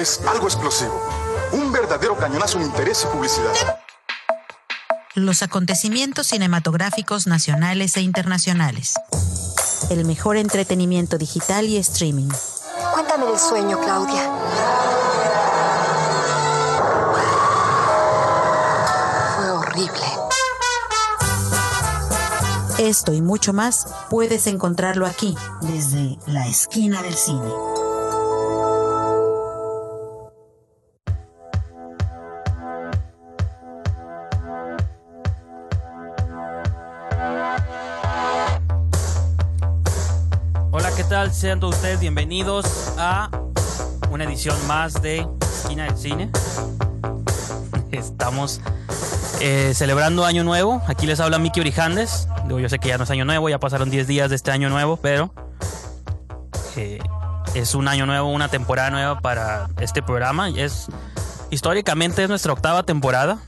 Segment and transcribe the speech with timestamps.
[0.00, 1.00] Es algo explosivo.
[1.52, 3.80] Un verdadero cañonazo en interés y publicidad.
[5.14, 8.94] Los acontecimientos cinematográficos nacionales e internacionales.
[9.88, 12.28] El mejor entretenimiento digital y streaming.
[12.92, 14.30] Cuéntame del sueño, Claudia.
[19.36, 20.06] Fue horrible.
[22.78, 27.75] Esto y mucho más puedes encontrarlo aquí, desde la esquina del cine.
[41.36, 43.28] Sean todos ustedes bienvenidos a
[44.10, 46.30] una edición más de Esquina del Cine.
[47.92, 48.62] Estamos
[49.42, 50.80] eh, celebrando Año Nuevo.
[50.86, 52.26] Aquí les habla Miki Orijandes.
[52.46, 54.50] Digo, yo sé que ya no es Año Nuevo, ya pasaron 10 días de este
[54.50, 55.30] Año Nuevo, pero
[56.74, 57.00] eh,
[57.52, 60.48] es un año nuevo, una temporada nueva para este programa.
[60.48, 60.86] Es
[61.50, 63.40] históricamente es nuestra octava temporada.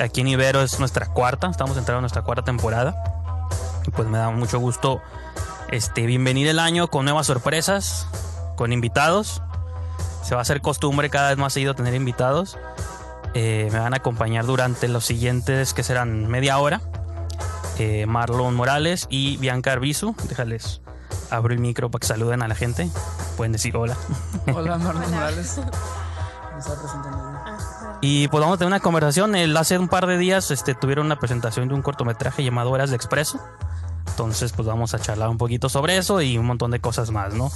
[0.00, 1.46] Aquí en Ibero es nuestra cuarta.
[1.48, 3.00] Estamos entrando en nuestra cuarta temporada.
[3.86, 5.00] Y pues me da mucho gusto
[5.72, 8.06] este, bienvenir el año con nuevas sorpresas,
[8.56, 9.42] con invitados.
[10.22, 12.58] Se va a hacer costumbre cada vez más seguido tener invitados.
[13.32, 16.82] Eh, me van a acompañar durante los siguientes, que serán media hora.
[17.78, 20.14] Eh, Marlon Morales y Bianca Arbizu.
[20.28, 20.82] Déjales,
[21.30, 22.90] abro el micro para que saluden a la gente.
[23.38, 23.96] Pueden decir hola.
[24.54, 25.58] Hola, Marlon Morales.
[26.52, 27.98] Me estaba presentando yo.
[28.02, 29.34] Y pues vamos a tener una conversación.
[29.34, 32.90] El, hace un par de días este, tuvieron una presentación de un cortometraje llamado Horas
[32.90, 33.40] de Expreso.
[34.22, 37.34] Entonces, pues vamos a charlar un poquito sobre eso y un montón de cosas más,
[37.34, 37.50] ¿no?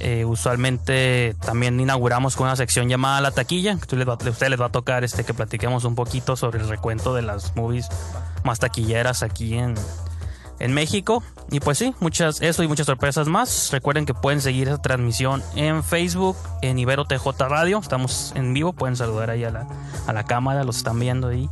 [0.00, 3.76] Eh, usualmente también inauguramos con una sección llamada La Taquilla.
[3.78, 4.16] que les va-
[4.48, 7.88] les va a tocar este, que platiquemos un poquito sobre el recuento de las movies
[8.44, 9.74] más taquilleras aquí en,
[10.60, 11.24] en México.
[11.50, 13.70] Y pues sí, muchas, eso y muchas sorpresas más.
[13.72, 17.78] Recuerden que pueden seguir esa transmisión en Facebook, en Ibero TJ Radio.
[17.80, 19.66] Estamos en vivo, pueden saludar ahí a la,
[20.06, 21.50] a la cámara, los están viendo ahí.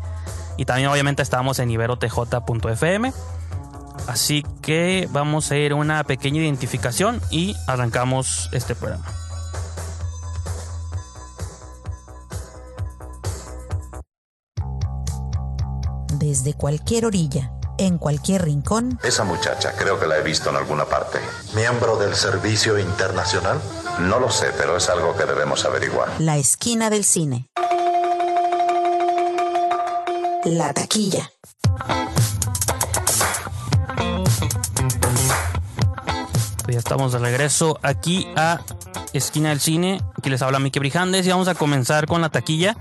[0.56, 3.12] Y también obviamente estamos en iberotj.fm.
[4.06, 9.04] Así que vamos a ir a una pequeña identificación y arrancamos este programa.
[16.18, 20.84] Desde cualquier orilla, en cualquier rincón, Esa muchacha creo que la he visto en alguna
[20.86, 21.18] parte.
[21.54, 23.60] miembro del Servicio Internacional.
[24.00, 26.08] No lo sé, pero es algo que debemos averiguar.
[26.18, 27.48] la esquina del cine.
[30.44, 31.30] La taquilla.
[36.68, 38.60] Ya estamos de regreso aquí a
[39.12, 40.00] Esquina del Cine.
[40.18, 42.76] Aquí les habla Miki Brijandes y vamos a comenzar con la taquilla.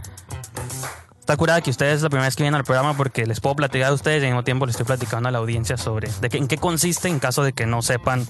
[1.20, 3.56] Está curada que ustedes es la primera vez que vienen al programa porque les puedo
[3.56, 6.38] platicar a ustedes y al mismo tiempo les estoy platicando a la audiencia sobre de
[6.38, 8.28] en qué consiste en caso de que no sepan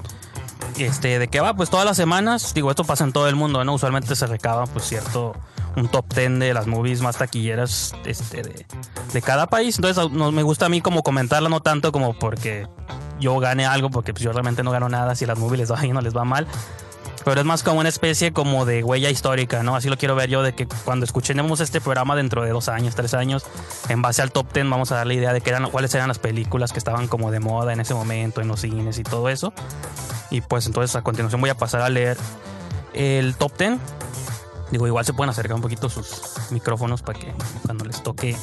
[0.77, 1.55] este, de qué va.
[1.55, 3.73] Pues todas las semanas, digo, esto pasa en todo el mundo, ¿no?
[3.73, 5.35] Usualmente se recaba, pues cierto,
[5.75, 8.65] un top 10 de las movies más taquilleras este, de,
[9.13, 9.77] de cada país.
[9.77, 12.67] Entonces no, me gusta a mí como comentarla, no tanto como porque
[13.19, 15.81] yo gane algo, porque pues, yo realmente no gano nada si las movies les va
[15.81, 16.47] bien o les va mal.
[17.25, 19.75] Pero es más como una especie como de huella histórica, ¿no?
[19.75, 22.93] Así lo quiero ver yo, de que cuando escuchemos este programa dentro de dos años,
[22.93, 23.43] tres años,
[23.89, 26.07] en base al top 10 vamos a dar la idea de qué eran, cuáles eran
[26.07, 29.29] las películas que estaban como de moda en ese momento, en los cines y todo
[29.29, 29.53] eso.
[30.29, 32.15] Y pues entonces a continuación voy a pasar a leer
[32.93, 33.79] el top 10.
[34.71, 37.33] Digo, igual se pueden acercar un poquito sus micrófonos para que
[37.65, 38.35] cuando les toque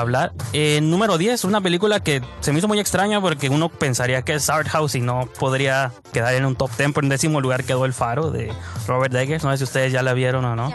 [0.00, 0.32] hablar.
[0.52, 4.34] Eh, número 10, una película que se me hizo muy extraña porque uno pensaría que
[4.34, 6.92] es art house y no podría quedar en un top 10.
[6.94, 8.52] Pero en décimo lugar quedó El Faro de
[8.86, 9.44] Robert Eggers.
[9.44, 10.70] No sé si ustedes ya la vieron o no.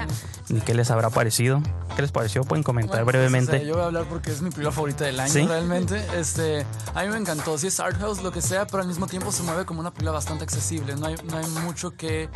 [0.50, 1.62] Ni qué les habrá parecido.
[1.96, 2.44] ¿Qué les pareció?
[2.44, 3.58] Pueden comentar Bueno, pues, brevemente.
[3.60, 5.46] sea, yo voy a hablar porque es mi película favorita del año, ¿Sí?
[5.46, 6.02] realmente.
[6.18, 7.58] Este, a mí me encantó.
[7.58, 9.92] Sí, es art house, lo que sea, pero al mismo tiempo se mueve como una
[9.92, 10.96] película bastante accesible.
[10.96, 12.30] No hay, no hay mucho que.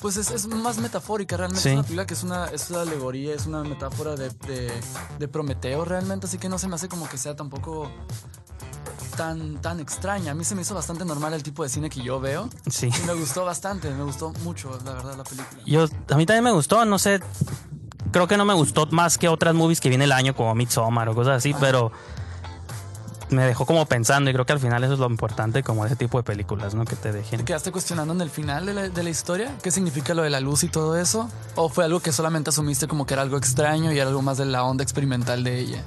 [0.00, 1.62] Pues es, es más metafórica, realmente.
[1.62, 1.68] Sí.
[1.70, 4.72] Es una película que es una, es una alegoría, es una metáfora de, de,
[5.18, 6.23] de Prometeo, realmente.
[6.24, 7.90] Así que no se me hace como que sea tampoco
[9.16, 10.32] tan, tan extraña.
[10.32, 12.48] A mí se me hizo bastante normal el tipo de cine que yo veo.
[12.70, 12.88] Sí.
[12.88, 15.62] Y me gustó bastante, me gustó mucho, la verdad, la película.
[15.66, 17.20] Yo, a mí también me gustó, no sé.
[18.10, 21.08] Creo que no me gustó más que otras movies que viene el año, como Midsommar
[21.08, 21.90] o cosas así, pero
[23.30, 25.96] me dejó como pensando y creo que al final eso es lo importante, como ese
[25.96, 26.84] tipo de películas, ¿no?
[26.84, 27.40] Que te dejen.
[27.40, 29.56] ¿Te quedaste cuestionando en el final de la, de la historia?
[29.62, 31.28] ¿Qué significa lo de la luz y todo eso?
[31.56, 34.38] ¿O fue algo que solamente asumiste como que era algo extraño y era algo más
[34.38, 35.84] de la onda experimental de ella?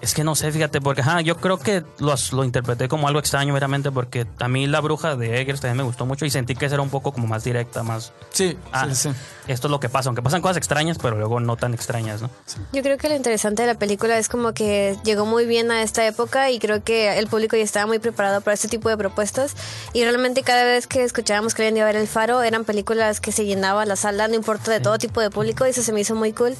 [0.00, 3.20] Es que no sé, fíjate, porque ajá, yo creo que los- lo interpreté como algo
[3.20, 6.54] extraño, veramente, porque a mí la bruja de Eggers también me gustó mucho y sentí
[6.54, 8.12] que esa era un poco como más directa, más.
[8.30, 9.08] Sí, Ah, sí, sí.
[9.46, 12.30] esto es lo que pasa, aunque pasan cosas extrañas, pero luego no tan extrañas, ¿no?
[12.72, 15.82] Yo creo que lo interesante de la película es como que llegó muy bien a
[15.82, 18.96] esta época y creo que el público ya estaba muy preparado para este tipo de
[18.96, 19.54] propuestas
[19.92, 23.20] y realmente cada vez que escuchábamos que alguien iba a ver El Faro eran películas
[23.20, 25.92] que se llenaba la sala, no importa de todo tipo de público y eso se
[25.92, 26.56] me hizo muy cool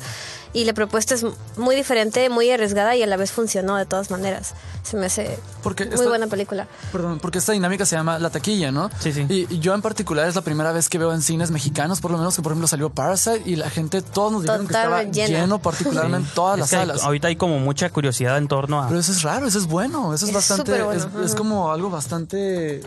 [0.52, 1.24] y la propuesta es
[1.56, 4.54] muy diferente, muy arriesgada y a la vez funcionó de todas maneras.
[4.82, 6.66] Se me hace Porque muy esta- buena película.
[6.90, 8.90] Perdón, porque esta dinámica se llama la taquilla, ¿no?
[8.98, 9.26] Sí, sí.
[9.28, 12.10] Y, y yo en particular es la primera vez que veo en cines mexicanos, por
[12.10, 15.02] lo menos que por ejemplo salió Parasite y la gente, todos nos dijeron que estaba
[15.04, 15.58] lleno, llena.
[15.58, 17.02] particularmente todas Es las que hay- salas.
[17.04, 18.88] ahorita hay como mucha curiosidad en torno a.
[18.88, 21.70] Pero eso es raro, eso es bueno, eso es, Es bastante, bueno, es, es como
[21.70, 22.82] algo bastante,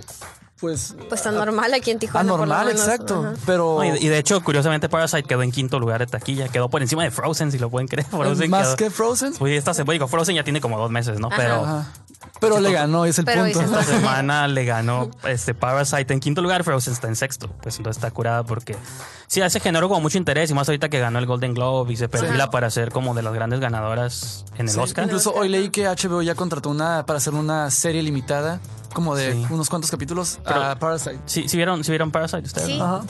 [0.64, 0.96] pues...
[1.10, 2.30] Pues tan normal aquí en Tijuana.
[2.30, 2.82] por lo Anormal, menos.
[2.82, 3.20] exacto.
[3.20, 3.34] Ajá.
[3.46, 6.48] Pero No, y, de- y de hecho, curiosamente, Parasite quedó en quinto lugar de taquilla.
[6.48, 8.08] Quedó por encima de Frozen, si lo pueden creer.
[8.08, 9.34] Frozen más quedó- que Frozen.
[9.42, 11.28] Uy, esta semana, digo, Frozen ya tiene como dos meses, ¿no?
[11.36, 11.88] Pero Ajá.
[12.40, 13.62] Pero le ganó, es el Pero punto.
[13.62, 17.50] esta semana le ganó este Parasite en quinto lugar, Frozen está en sexto.
[17.62, 18.76] Pues entonces está curada porque
[19.28, 21.92] sí, a ese género como mucho interés y más ahorita que ganó el Golden Globe
[21.94, 25.06] y se perfila para ser como de las grandes ganadoras en el Sí, Oscar.
[25.06, 28.60] Incluso hoy leí que HBO ya contrató una para hacer una serie limitada,
[28.94, 29.46] como de Sí.
[29.50, 31.20] unos cuantos capítulos, Pero- a Parasite.
[31.26, 32.68] ¿Sí, sí vieron, sí vieron Parasite ustedes?
[32.68, 32.80] Sí.
[32.82, 33.02] Ajá.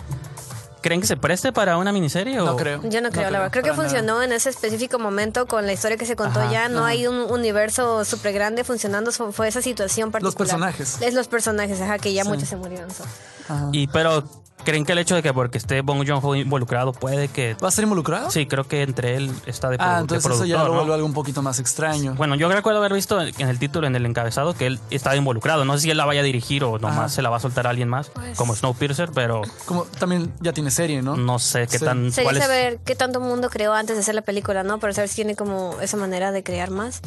[0.81, 2.41] ¿Creen que se preste para una miniserie?
[2.41, 2.81] o- No creo.
[2.89, 3.51] Yo no creo, la verdad.
[3.53, 3.81] Creo que nada.
[3.81, 6.67] funcionó en ese específico momento con la historia que se contó Ajá, ya.
[6.67, 9.11] No hay un universo súper grande funcionando.
[9.13, 10.37] Fue esa situación particular.
[10.37, 10.97] personajes.
[11.01, 12.29] Es los personajes, ajá, que ya Sí.
[12.29, 12.91] muchos se murieron.
[12.91, 13.05] so.
[13.47, 13.69] Ajá.
[13.71, 14.25] Y pero
[14.63, 17.71] ¿creen que el hecho de que porque esté Bong Joon-ho involucrado puede que ¿Va a
[17.71, 18.31] ser involucrado?
[18.31, 20.73] Sí, creo que entre él está de, Ah, de entonces eso ya lo ¿no?
[20.75, 22.13] vuelve algo un poquito más extraño.
[22.15, 25.65] Bueno, yo recuerdo haber visto en el título, en el encabezado, que él estaba involucrado.
[25.65, 27.09] No sé si él la vaya a dirigir o nomás Ajá.
[27.09, 30.53] se la va a soltar a alguien más, Pues- como Snowpiercer, pero Como también ya
[30.53, 31.17] tiene serie, ¿no?
[31.17, 31.85] no sé qué Sí.
[31.85, 32.11] tan...
[32.11, 34.79] Sería cuál es- saber qué tanto mundo creó antes de hacer la película, ¿no?
[34.79, 37.01] Para saber si tiene como esa manera de crear más.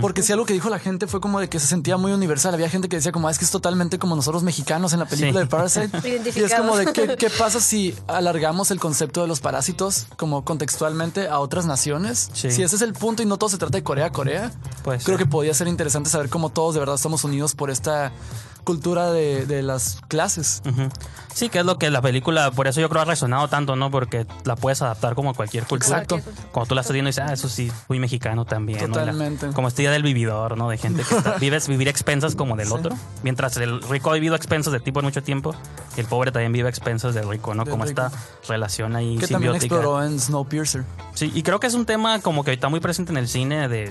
[0.00, 2.54] Porque si algo que dijo la gente fue como de que se sentía muy universal.
[2.54, 5.06] Había gente que decía como, "Ah, es que es totalmente como nosotros mexicanos en la
[5.06, 5.38] película Sí.
[5.38, 5.90] de Parasite.
[6.36, 10.44] y es como de, ¿qué, qué pasa si alargamos el concepto de los parásitos como
[10.44, 12.30] contextualmente a otras naciones?
[12.34, 12.50] Sí.
[12.50, 14.52] Si ese es el punto y no todo se trata de Corea Corea,
[14.84, 15.24] Pues creo sí.
[15.24, 18.12] que podría ser interesante saber cómo todos de verdad estamos unidos por esta
[18.64, 20.62] cultura de, de las clases.
[21.34, 23.90] Sí, que es lo que la película, por eso yo creo ha resonado tanto, ¿no?
[23.90, 26.02] Porque la puedes adaptar como a cualquier cultura.
[26.02, 26.20] Exacto.
[26.52, 28.78] Cuando tú la estás viendo y dices, ah, eso sí, muy mexicano también.
[28.80, 28.84] ¿no?
[28.86, 29.46] Y la- Totalmente.
[29.52, 30.68] como esta idea del vividor, ¿no?
[30.68, 32.94] De gente que está- vives vivir a expensas como del otro.
[33.22, 35.54] Mientras el rico ha vivido a expensas de ti por mucho tiempo,
[35.96, 37.64] el pobre también vive a expensas del rico, ¿no?
[37.64, 38.02] Del como rico.
[38.02, 38.12] esta
[38.48, 39.74] relación ahí Que también simbiótica.
[39.76, 40.84] exploró en Snowpiercer.
[41.14, 43.68] Sí, y creo que es un tema como que está muy presente en el cine
[43.68, 43.90] de,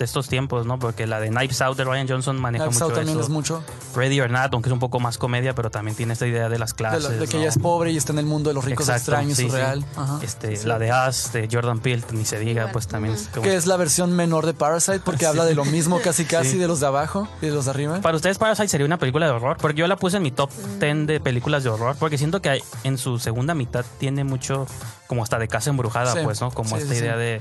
[0.00, 0.78] de estos tiempos, ¿no?
[0.78, 3.24] Porque la de Knives Out de Ryan Johnson maneja Knives mucho Out también eso.
[3.26, 3.62] es mucho
[3.94, 6.58] Ready or Not, aunque es un poco más comedia, pero también tiene esta idea de
[6.58, 7.02] las de, clases.
[7.04, 7.40] la- de que ¿no?
[7.40, 9.50] ella es pobre y está en el mundo de los ricos Exacto, extraños, sí, sí.
[9.50, 9.84] surreal.
[9.96, 10.18] Ajá.
[10.22, 13.42] Este, La de Us, de Jordan Peele, ni se diga, pues también es como...
[13.42, 16.56] Que es la versión menor de Parasite porque habla de lo mismo casi casi Sí.
[16.58, 18.00] de los de abajo y de los de arriba.
[18.00, 20.50] Para ustedes Parasite sería una película de horror, porque yo la puse en mi top
[20.80, 24.66] 10 de películas de horror, porque siento que hay- en su segunda mitad tiene mucho
[25.06, 26.50] como hasta de casa embrujada, Sí, pues, ¿no?
[26.50, 27.18] Como sí, esta sí, idea sí.
[27.18, 27.40] de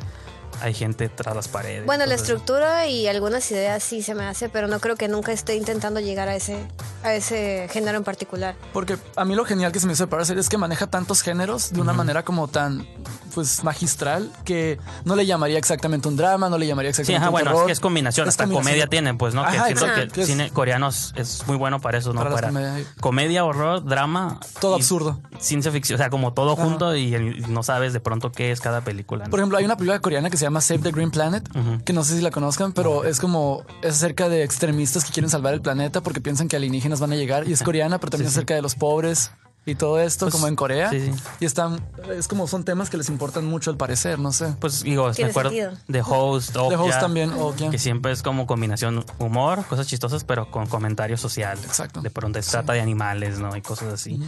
[0.62, 1.86] hay gente tras las paredes.
[1.86, 5.32] Bueno, la estructura y algunas ideas sí se me hace, pero no creo que nunca
[5.32, 6.58] esté intentando llegar a ese,
[7.04, 8.56] a ese género en particular.
[8.74, 11.22] Porque a mí lo genial que se me hizo de Parasite es que maneja tantos
[11.22, 12.88] géneros de una manera como tan
[13.36, 17.30] pues magistral que no le llamaría exactamente un drama, no le llamaría Sí, exactamente ajá,
[17.30, 17.62] un bueno, terror.
[17.62, 18.72] es que es combinación, Es hasta combinación.
[18.72, 19.44] comedia tiene, pues, ¿no?
[19.44, 22.22] que Ajá, siento exacto, que que el cine coreano es, muy bueno para eso, ¿no?
[22.22, 22.88] Para Para, comedias.
[23.00, 24.40] comedia, horror, drama.
[24.60, 25.22] Todo absurdo.
[25.40, 28.60] Ciencia ficción, o sea, como todo junto y, y no sabes de pronto qué es
[28.62, 29.26] cada película.
[29.26, 29.30] ¿no?
[29.30, 31.48] Por ejemplo, hay una película coreana que se llama Save the Green Planet,
[31.86, 35.30] que no sé si la conozcan, pero es como es acerca de extremistas que quieren
[35.30, 38.28] salvar el planeta porque piensan que alienígenas van a llegar y es coreana, pero también
[38.28, 39.32] es acerca de los pobres
[39.66, 40.90] y todo esto Pues, como en Corea.
[40.90, 41.12] sí, sí.
[41.42, 41.80] Y están
[42.18, 44.56] es como son temas que les importan mucho al parecer, no sé.
[44.60, 45.74] Pues digo, me acuerdo sentido.
[45.88, 47.70] de Host, Okja, Host también, Okja.
[47.70, 51.58] que siempre es como combinación humor, cosas chistosas, pero con comentario social.
[51.66, 52.02] Exacto.
[52.02, 53.56] De pronto se trata de animales, ¿no?
[53.56, 54.20] Y cosas así.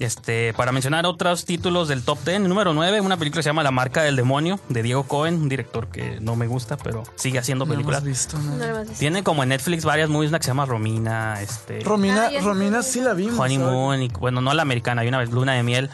[0.00, 3.62] Este, para mencionar otros títulos del top 10, número 9, una película que se llama
[3.62, 7.38] La marca del demonio, de Diego Cohen, un director que no me gusta, pero sigue
[7.38, 8.04] haciendo No películas.
[8.04, 8.52] visto, ¿no?
[8.52, 8.98] No lo hemos visto.
[8.98, 13.00] Tiene como en Netflix varias movies, una que se llama Romina, este, Romina, Romina sí
[13.00, 13.38] la vimos.
[13.38, 15.90] Honeymoon, y bueno, no la americana, hay una vez Luna de Miel.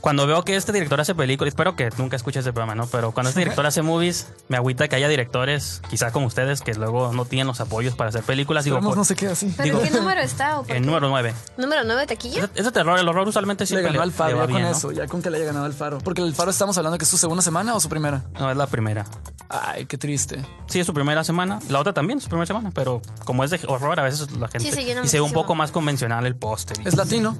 [0.00, 2.86] Cuando veo que este director hace películas, espero que nunca escuches ese programa, ¿no?
[2.86, 6.72] Pero cuando este director hace movies, me agüita que haya directores, quizá como ustedes, que
[6.74, 8.64] luego no tienen los apoyos para hacer películas.
[8.64, 9.52] Digo, Esperemos por- no se quede así.
[9.56, 10.58] ¿Pero Digo- en qué número está?
[10.60, 10.86] o por en qué?
[10.86, 11.34] número 9.
[11.58, 12.44] ¿Número 9 taquilla?
[12.44, 14.92] Ese, ese terror, el horror usualmente Le siempre ganó le, al Faro, ya con eso,
[14.92, 15.98] ya con que le haya ganado al Faro.
[15.98, 18.24] Porque el Faro estamos hablando que es su segunda semana o su primera.
[18.38, 19.04] No, es la primera.
[19.50, 20.42] Ay, qué triste.
[20.66, 21.58] Sí, es su primera semana.
[21.68, 24.48] La otra también es su primera semana, pero como es de horror, a veces la
[24.48, 24.66] gente...
[24.68, 26.78] Sí, se llena y se ve un poco más convencional el póster.
[26.86, 27.36] ¿Es latino?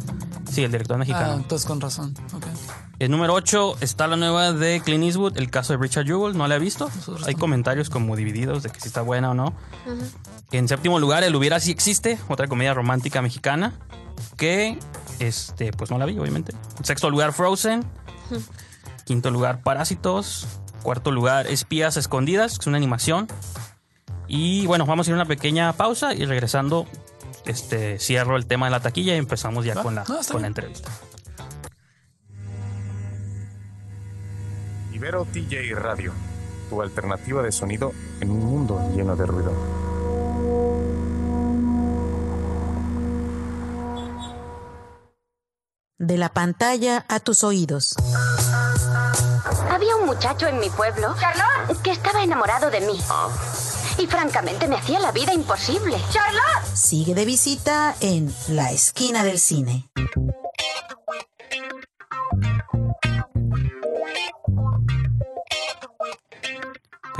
[0.50, 1.34] Sí, el director Ah, mexicano.
[1.34, 2.12] entonces con razón.
[2.34, 2.46] Ok.
[2.99, 6.37] El número 8 está la nueva de Clint Eastwood, el caso de Richard Jewell.
[6.37, 6.90] No la he visto.
[7.26, 9.54] Hay comentarios como divididos de que si está buena o no.
[10.52, 13.78] En séptimo lugar, El Hubiera Si Existe, otra comedia romántica mexicana.
[14.37, 14.78] Que,
[15.19, 16.52] este, pues no la vi, obviamente.
[16.78, 17.85] En sexto lugar, Frozen.
[19.07, 20.47] Quinto lugar, Parásitos.
[20.83, 23.28] Cuarto lugar, Espías Escondidas, que es una animación.
[24.28, 26.87] Y bueno, vamos a ir a una pequeña pausa y regresando,
[27.47, 29.83] este, cierro el tema de la taquilla y empezamos ya Va.
[29.83, 30.45] con la, No, con la bien.
[30.47, 30.90] entrevista.
[35.00, 36.12] Ibero TJ Radio,
[36.69, 39.50] tu alternativa de sonido en un mundo lleno de ruido.
[45.97, 47.95] De la pantalla a tus oídos.
[49.71, 51.14] Había un muchacho en mi pueblo
[51.83, 53.00] que estaba enamorado de mí.
[53.97, 55.97] Y francamente me hacía la vida imposible.
[56.11, 56.76] ¡Charlotte!
[56.76, 59.88] Sigue de visita en La Esquina del Cine.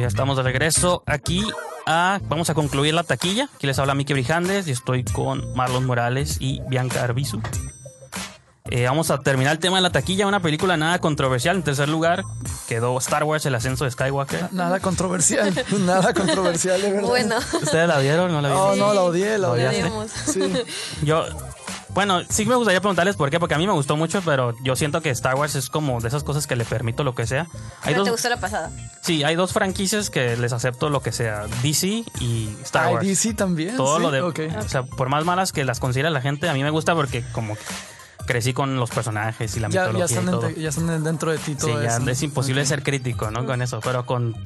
[0.01, 1.45] Ya estamos de regreso aquí.
[1.87, 3.49] A, vamos a concluir la taquilla.
[3.55, 7.41] Aquí les habla Miki Brijandes y estoy con Marlon Morales y Bianca Arbizu.
[8.73, 10.27] Eh, vamos a terminar el tema de la taquilla.
[10.27, 11.57] Una película nada controversial.
[11.57, 12.23] En tercer lugar
[12.69, 14.53] quedó Star Wars, El ascenso de Skywalker.
[14.53, 15.53] Nada controversial.
[15.81, 17.09] Nada controversial, de verdad.
[17.09, 18.31] Bueno, ¿Ustedes la vieron?
[18.31, 18.79] ¿No la vieron?
[18.79, 19.93] no, la odié, la ¿La odié.
[20.09, 20.53] Sí.
[21.03, 21.25] Yo,
[21.95, 24.77] bueno, sí me gustaría preguntarles por qué, porque a mí me gustó mucho, pero yo
[24.77, 27.47] siento que Star Wars es como de esas cosas que le permito lo que sea.
[27.83, 28.71] Hay pero te gustó la pasada.
[29.03, 33.07] sí, hay dos franquicias que les acepto lo que sea, DC y Star Ay, Wars.
[33.07, 33.77] DC también.
[33.77, 36.55] Todo sí, lo de, o sea, por más malas que las considera la gente, a
[36.55, 37.63] mí me gusta porque como que
[38.27, 40.41] crecí con los personajes y la Ya, mitología ya, están y todo.
[40.43, 43.45] dentro, ya están dentro de ti todo Sí, ya es imposible ser crítico, ¿no?
[43.47, 44.37] Con eso, pero con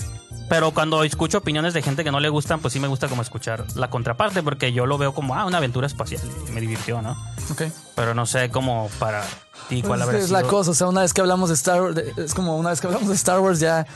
[0.48, 3.22] pero cuando escucho opiniones de gente que no le gustan, pues sí me gusta como
[3.22, 7.00] escuchar la contraparte porque yo lo veo como ah, una aventura espacial y me divirtió,
[7.02, 7.12] ¿no?
[7.50, 7.62] Ok.
[7.94, 9.22] Pero no sé cómo para
[9.68, 10.50] ti cuál Pues habrá es la sido.
[10.50, 12.86] cosa, o sea, una vez que hablamos de Star Wars, es como una vez que
[12.86, 13.86] hablamos de Star Wars ya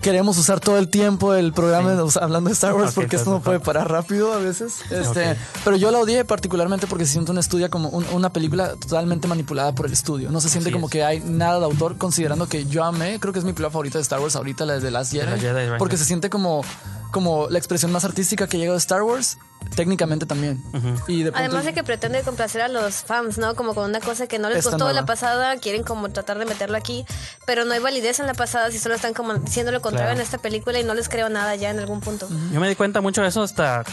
[0.00, 3.60] queremos usar todo el tiempo el programa hablando de Star Wars porque esto no puede
[3.60, 4.76] parar rápido a veces.
[4.90, 8.76] Este, pero yo la odié particularmente porque se siente un estudio como un- una película
[8.76, 10.30] totalmente manipulada por el estudio.
[10.30, 10.92] No se siente Así como es.
[10.92, 13.98] que hay nada de autor considerando que yo amé, creo que es mi película favorita
[13.98, 16.64] de Star Wars ahorita la de The Last Jedi, porque se siente como
[17.10, 19.36] como la expresión más artística que llega de Star Wars,
[19.74, 20.62] técnicamente también.
[21.08, 23.54] Y de pronto- Además de que pretende complacer a los fans, ¿no?
[23.54, 25.00] Como con una cosa que no les Esta gustó de nueva.
[25.02, 27.04] la pasada, quieren como tratar de meterlo aquí,
[27.46, 30.20] pero no hay validez en la pasada si solo están como diciendo lo contrario Claro.
[30.20, 32.28] en esta película y no les creo nada ya en algún punto.
[32.52, 33.84] Yo me di cuenta mucho de eso hasta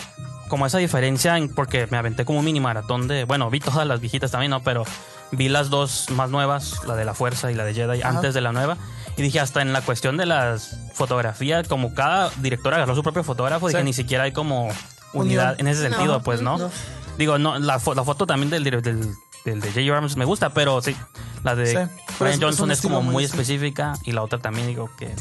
[0.50, 3.86] como esa diferencia en- porque me aventé como un mini maratón de, bueno, vi todas
[3.86, 4.64] las viejitas también, ¿no?
[4.64, 4.84] Pero
[5.32, 8.10] vi las dos más nuevas, la de la Fuerza y la de Jedi, Ajá.
[8.16, 8.78] antes de la nueva.
[9.18, 13.24] Y dije, hasta en la cuestión de las fotografías, como cada director agarró su propio
[13.24, 13.86] fotógrafo, dije, Sí.
[13.86, 14.70] ni siquiera hay como
[15.14, 16.58] unidad en ese sentido, No, pues, ¿no?
[16.58, 16.70] no.
[17.18, 19.14] Digo, no, la, fo- la foto también del, del, del,
[19.46, 19.80] del de J.J.
[19.92, 20.96] Abrams me gusta, pero sí,
[21.44, 24.68] la de Sí, es- es un Johnson es, como muy específica y la otra también
[24.68, 25.14] digo que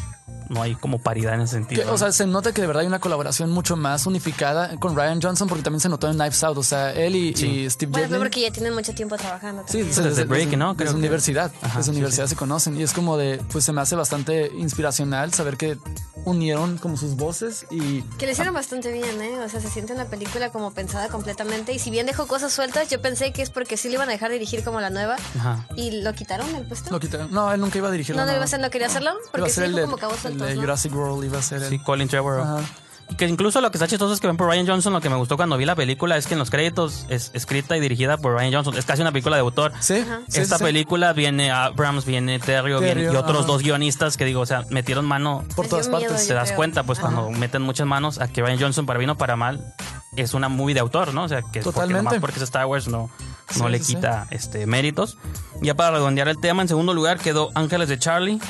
[0.49, 1.83] no hay como paridad en ese sentido.
[1.85, 4.95] Que, o sea, se nota que de verdad hay una colaboración mucho más unificada con
[4.97, 6.59] Ryan Johnson, porque también se notó en Knives Out.
[6.59, 7.47] O sea, él y, Sí.
[7.47, 8.21] y Steve Bueno, fue Jetlin.
[8.23, 9.65] porque ya tienen mucho tiempo trabajando.
[9.69, 10.75] Sí, desde, Desde Breaking, ¿no?
[10.77, 11.53] Creo Desde que- universidad.
[11.63, 12.31] Ajá, desde sí, universidad sí.
[12.31, 12.79] se conocen.
[12.81, 15.79] Y es como de, pues se me hace bastante inspiracional saber que
[16.25, 19.39] unieron como sus voces y Que lo hicieron bastante bien, ¿eh?
[19.45, 21.73] O sea, se siente una película como pensada completamente.
[21.73, 24.13] Y si bien dejó cosas sueltas, yo pensé que es porque sí le iban a
[24.13, 25.17] dejar dirigir como la nueva.
[25.39, 25.67] Ajá.
[25.77, 26.91] Y lo quitaron el puesto.
[26.91, 27.31] lo quitaron.
[27.31, 28.17] No, él nunca iba a dirigir.
[28.17, 29.13] ¿No, no iba a ser, no quería hacerlo?
[29.33, 30.57] Porque el dijo como cabos el de.
[30.57, 31.69] Jurassic World, iba a ser él.
[31.71, 32.45] Sí, Colin Trevorrow.
[32.45, 32.61] Ajá.
[33.09, 35.09] Y que incluso lo que está chistoso es que ven por Ryan Johnson, lo que
[35.09, 38.17] me gustó cuando vi la película es que en los créditos es escrita y dirigida
[38.19, 38.77] por Ryan Johnson.
[38.77, 39.73] Es casi una película de autor.
[39.79, 40.65] Sí, sí, Esta sí.
[40.65, 43.47] película viene Abrams, viene Terrio, viene- y otros ajá.
[43.47, 45.45] dos guionistas que digo, o sea, metieron mano.
[45.55, 46.23] por todas miedo, partes.
[46.23, 46.57] yo Te das creo.
[46.57, 47.13] cuenta, pues, Ajá.
[47.13, 49.73] cuando meten muchas manos a que Ryan Johnson, para bien o para mal,
[50.17, 51.23] es una movie de autor, ¿no?
[51.25, 52.03] O sea, que porque, Totalmente.
[52.03, 53.09] nomás porque es Star Wars no,
[53.57, 53.95] no Sí, le sí, sí.
[53.95, 55.17] quita este méritos.
[55.63, 58.41] Ya para redondear el tema, en segundo lugar quedó Ángeles de Charlie,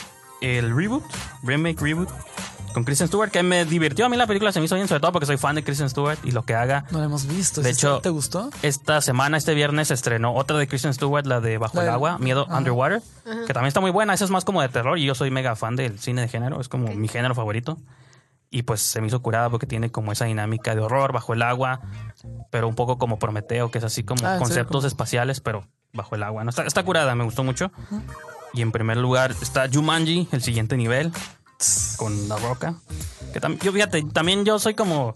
[0.41, 1.05] el reboot,
[1.43, 2.09] remake reboot,
[2.75, 4.05] con Kristen Stewart, que me divirtió.
[4.05, 5.89] A mí la película se me hizo bien, sobre todo porque soy fan de Kristen
[5.89, 6.85] Stewart y lo que haga.
[6.91, 7.63] No la hemos visto.
[7.63, 8.51] De ¿Sí hecho, ¿te gustó?
[8.63, 11.89] Esta semana, este viernes, se estrenó otra de Kristen Stewart, la de Bajo La el
[11.91, 12.59] Agua, Miedo Ajá.
[12.59, 13.01] Underwater,
[13.47, 14.13] que también está muy buena.
[14.13, 16.61] Esa es más como de terror y yo soy mega fan del cine de género,
[16.61, 17.79] es como mi género favorito.
[18.51, 21.43] Y pues se me hizo curada porque tiene como esa dinámica de horror bajo el
[21.43, 21.81] agua,
[22.51, 26.23] pero un poco como Prometeo, que es así como Ah, conceptos espaciales, pero bajo el
[26.23, 26.45] agua.
[26.45, 26.51] ¿no?
[26.51, 27.73] Está, está curada, me gustó mucho.
[28.57, 31.13] Y en primer lugar está Jumanji, el siguiente nivel,
[31.99, 32.75] con La Roca.
[33.33, 35.15] Que tam- yo fíjate, también yo soy como...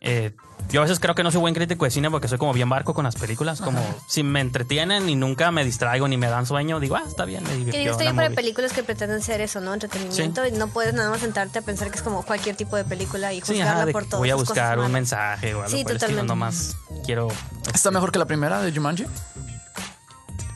[0.00, 0.32] eh,
[0.70, 2.68] yo a veces creo que no soy buen crítico de cine porque soy como bien
[2.68, 3.60] barco con las películas.
[3.60, 7.24] Como si me entretienen y nunca me distraigo ni me dan sueño, digo, ah, está
[7.24, 7.92] bien, me divirtió.
[7.92, 8.34] estoy para movie".
[8.34, 9.74] películas que pretenden ser eso, ¿no?
[9.74, 10.44] Entretenimiento.
[10.46, 13.32] Y no puedes nada más sentarte a pensar que es como cualquier tipo de película
[13.34, 14.18] y Sí, juzgarla por todo.
[14.18, 16.26] voy a buscar un mensaje o algo Sí, por el totalmente.
[16.26, 17.28] nomás quiero...
[17.72, 19.06] ¿Está mejor que la primera de Jumanji?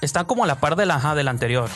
[0.01, 1.69] Está como a la par de la, ajá, de la anterior.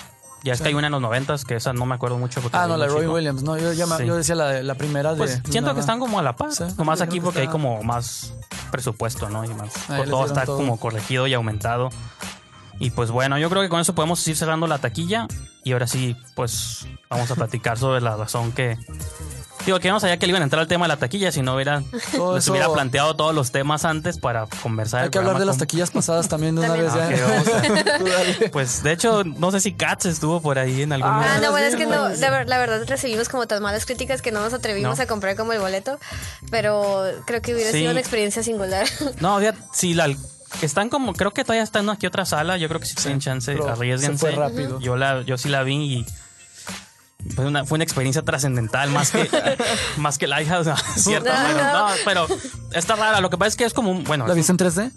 [0.45, 2.41] Ya es que hay una en los noventas que esa no me acuerdo mucho.
[2.43, 3.07] Porque Ah, no, la de Roy.
[3.07, 3.43] Williams.
[3.43, 4.07] No, yo, ya me- Sí.
[4.07, 5.17] yo decía la, la primera de.
[5.19, 6.53] Pues siento Luna que están como a la par.
[6.53, 8.35] Sí, Nomás aquí porque hay como más
[8.71, 9.45] presupuesto, ¿no?
[9.45, 9.73] Y más.
[10.09, 10.57] Todo está todo.
[10.59, 11.89] como corregido y aumentado.
[12.79, 15.29] Y pues bueno, yo creo que con eso podemos ir cerrando la taquilla.
[15.63, 18.77] Y ahora sí, pues vamos a platicar sobre la razón que.
[19.67, 21.41] Digo, que no sabía que le iban a entrar al tema de la taquilla si
[21.43, 21.83] no hubiera,
[22.75, 25.05] planteado todos los temas antes para conversar.
[25.05, 27.09] Hay que hablar de las taquillas pasadas también de una vez ya.
[27.09, 27.43] Ah,
[28.47, 28.51] a-.
[28.53, 31.41] Pues de hecho, no sé si Katz estuvo por ahí en algún Ah, momento.
[31.43, 32.21] no, bueno, sí, es que no, sí.
[32.21, 35.03] la, ver- la verdad recibimos como tan malas críticas que no nos atrevimos No.
[35.03, 35.99] a comprar como el boleto,
[36.51, 37.79] pero creo que hubiera Sí.
[37.79, 38.87] sido una experiencia singular.
[39.21, 40.09] No, fíjate, si la
[40.61, 43.19] que están como, creo que todavía están aquí otra sala, yo creo que si tienen
[43.21, 44.19] chance, arriesguense.
[44.19, 44.79] se fue rápido.
[44.81, 46.07] Yo la, yo sí la vi y
[47.35, 49.29] fue una, fue una experiencia trascendental más que
[49.99, 51.89] más que Lighthouse, no, cierto, No, pero, no.
[51.89, 52.27] no, pero
[52.73, 53.21] está rara.
[53.21, 54.85] Lo que pasa es que es como un, bueno, ¿La viste en 3D?
[54.85, 54.93] un-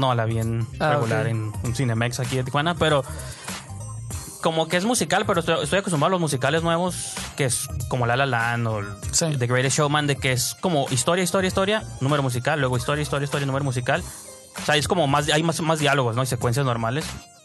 [0.00, 3.02] no la vi en Ah, regular en un Cinemex aquí de Tijuana, pero
[4.40, 8.06] como que es musical, pero estoy, estoy acostumbrado a los musicales nuevos, que es como
[8.06, 9.26] La La Land o Sí.
[9.38, 13.24] The Greatest Showman, de que es como historia, historia, historia, número musical, luego historia, historia,
[13.24, 14.02] historia, número musical.
[14.62, 16.22] O sea, es como más, hay más, más diálogos, ¿no?
[16.22, 17.04] Y secuencias normales.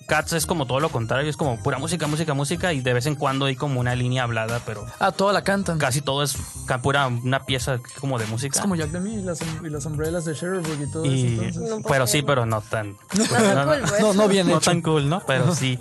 [0.09, 3.05] Cats es como todo lo contrario, es como pura música, música, música, y de vez
[3.05, 5.77] en cuando hay como una línea hablada, pero Ah, toda la cantan.
[5.77, 6.35] casi todo es
[6.83, 8.55] pura una pieza como de música.
[8.57, 11.59] Es como Jack Demi y las, y las umbrellas de Sherbrooke y todo y, eso.
[11.61, 12.97] No pero sí, pero no tan.
[14.01, 14.71] No, no bien no hecho.
[14.71, 15.21] tan cool, ¿no?
[15.25, 15.79] Pero sí.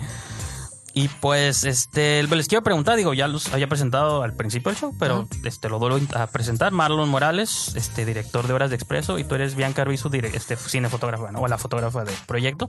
[0.93, 4.93] Y pues, este, les quiero preguntar, digo, ya los había presentado al principio del show,
[4.99, 6.71] pero este, lo vuelvo a presentar.
[6.71, 10.55] Marlon Morales, este, director de Horas de Expreso, y tú eres Bianca Arbizu, dire- este,
[10.57, 11.41] cinefotógrafa, ¿no?
[11.41, 12.67] O la fotógrafa del proyecto.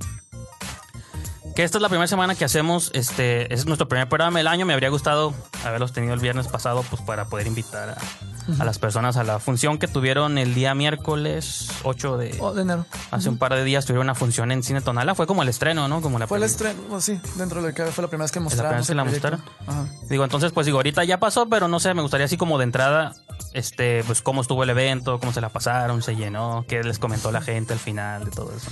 [1.61, 4.64] Que esta es la primera semana que hacemos, este, es nuestro primer programa del año.
[4.64, 8.79] Me habría gustado haberlos tenido el viernes pasado, pues para poder invitar a, a las
[8.79, 12.87] personas a la función que tuvieron el día miércoles 8 de, Oh, de enero.
[13.11, 15.14] Hace un par de días tuvieron una función en Cine Tonala.
[15.14, 16.00] Fue como el estreno, ¿no?
[16.00, 18.33] Como la Fue el estreno, oh, sí, dentro de lo que fue la primera vez
[18.33, 18.87] que la mostramos.
[18.87, 19.71] primera vez que la el proyecto.
[19.71, 19.85] Ajá.
[20.09, 22.64] Digo, entonces, pues digo, ahorita ya pasó, pero no sé, me gustaría así como de
[22.64, 23.12] entrada,
[23.52, 27.31] este, pues cómo estuvo el evento, cómo se la pasaron, se llenó, qué les comentó
[27.31, 28.71] la gente al final de todo eso.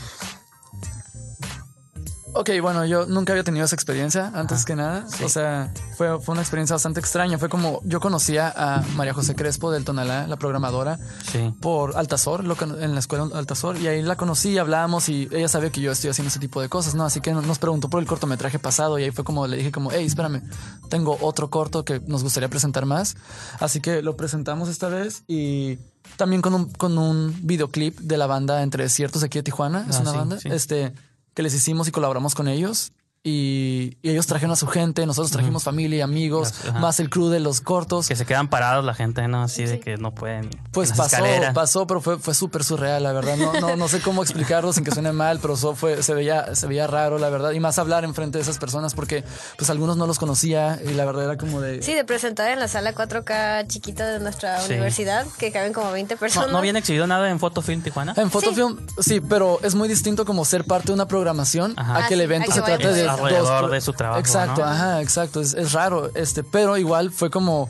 [2.40, 5.04] Ok, bueno, yo nunca había tenido esa experiencia antes que nada.
[5.24, 7.36] O sea, fue, fue una experiencia bastante extraña.
[7.36, 11.00] Fue como yo conocía a María José Crespo del Tonalá, la programadora,
[11.32, 11.52] Sí.
[11.60, 15.70] por Altazor, lo en la escuela Altazor, y ahí la conocí, hablábamos y ella sabía
[15.72, 17.04] que yo estoy haciendo ese tipo de cosas, ¿no?
[17.04, 19.90] Así que nos preguntó por el cortometraje pasado y ahí fue como le dije como,
[19.90, 20.42] hey, espérame,
[20.88, 23.16] tengo otro corto que nos gustaría presentar más.
[23.58, 25.80] Así que lo presentamos esta vez y
[26.16, 29.86] también con un, con un videoclip de la banda Entre Desiertos de aquí de Tijuana,
[29.90, 30.48] es Ah, una sí, banda, sí.
[30.52, 30.94] este,
[31.38, 32.90] que les hicimos y colaboramos con ellos.
[33.24, 36.78] Y, y ellos trajeron a su gente, nosotros trajimos familia y amigos, ajá.
[36.78, 38.08] más el crew de los cortos.
[38.08, 39.42] Que se quedan parados la gente, ¿no?
[39.42, 40.48] Así de que no pueden.
[40.72, 41.52] Pues pasó, escaleras.
[41.54, 43.36] pasó, pero fue, fue súper surreal, la verdad.
[43.36, 46.54] No, no, no sé cómo explicarlo sin que suene mal, pero eso fue, se veía,
[46.54, 47.50] se veía raro, la verdad.
[47.50, 49.24] Y más hablar enfrente de esas personas porque
[49.56, 51.82] pues algunos no los conocía y la verdad era como de...
[51.82, 54.72] Sí, de presentar en la sala 4K chiquita de nuestra Sí.
[54.72, 56.50] universidad, que caben como 20 ¿No, personas.
[56.52, 58.14] ¿No habían exhibido nada en Fotofilm Tijuana?
[58.16, 59.20] En Fotofilm, sí.
[59.20, 62.04] pero es muy distinto como ser parte de una programación Ajá.
[62.04, 64.60] a que el Ah, sí, evento se trate de Alrededor dos- de su trabajo, Exacto,
[64.60, 64.66] ¿no?
[64.66, 65.40] ajá, exacto.
[65.40, 67.68] Es, es raro, este, pero igual fue como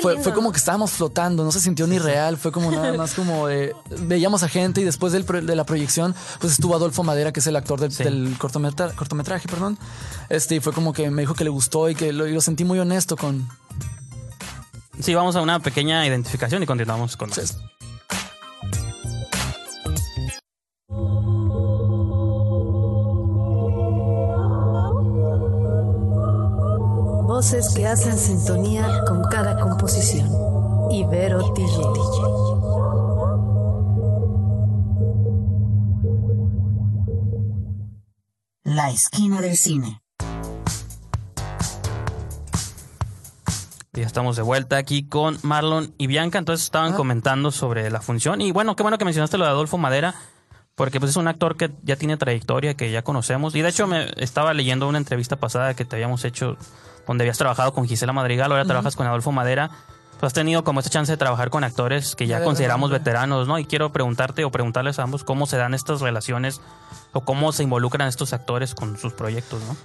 [0.00, 3.14] Fue fue, como que estábamos flotando, no se sintió ni real, fue como nada más
[3.14, 7.02] como de, veíamos a gente y después del pro- de la proyección, pues estuvo Adolfo
[7.02, 8.04] Madera, que es el actor del, Sí.
[8.04, 9.76] del cortometra- cortometraje, perdón.
[10.28, 12.40] Este, y fue como que me dijo que le gustó y que lo, y lo
[12.40, 13.48] sentí muy honesto con.
[15.00, 17.40] Sí, vamos a una pequeña identificación y continuamos con Sí.
[27.42, 30.28] Voces que hacen sintonía con cada composición.
[30.92, 31.76] Ibero TJ.
[38.62, 40.00] La esquina del cine.
[43.92, 46.38] Ya estamos de vuelta aquí con Marlon y Bianca.
[46.38, 48.40] Entonces estaban comentando sobre la función.
[48.40, 50.14] Y bueno, qué bueno que mencionaste lo de Adolfo Madera,
[50.76, 53.56] porque pues es un actor que ya tiene trayectoria, que ya conocemos.
[53.56, 56.56] Y de hecho me estaba leyendo una entrevista pasada que te habíamos hecho,
[57.06, 59.70] donde habías trabajado con Gisela Madrigal, ahora trabajas con Adolfo Madera.
[60.20, 63.48] Tú has tenido como esta chance de trabajar con actores que ya De consideramos veteranos,
[63.48, 63.58] ¿no?
[63.58, 66.60] Y quiero preguntarte o preguntarles a ambos cómo se dan estas relaciones
[67.12, 69.76] o cómo se involucran estos actores con sus proyectos, ¿no?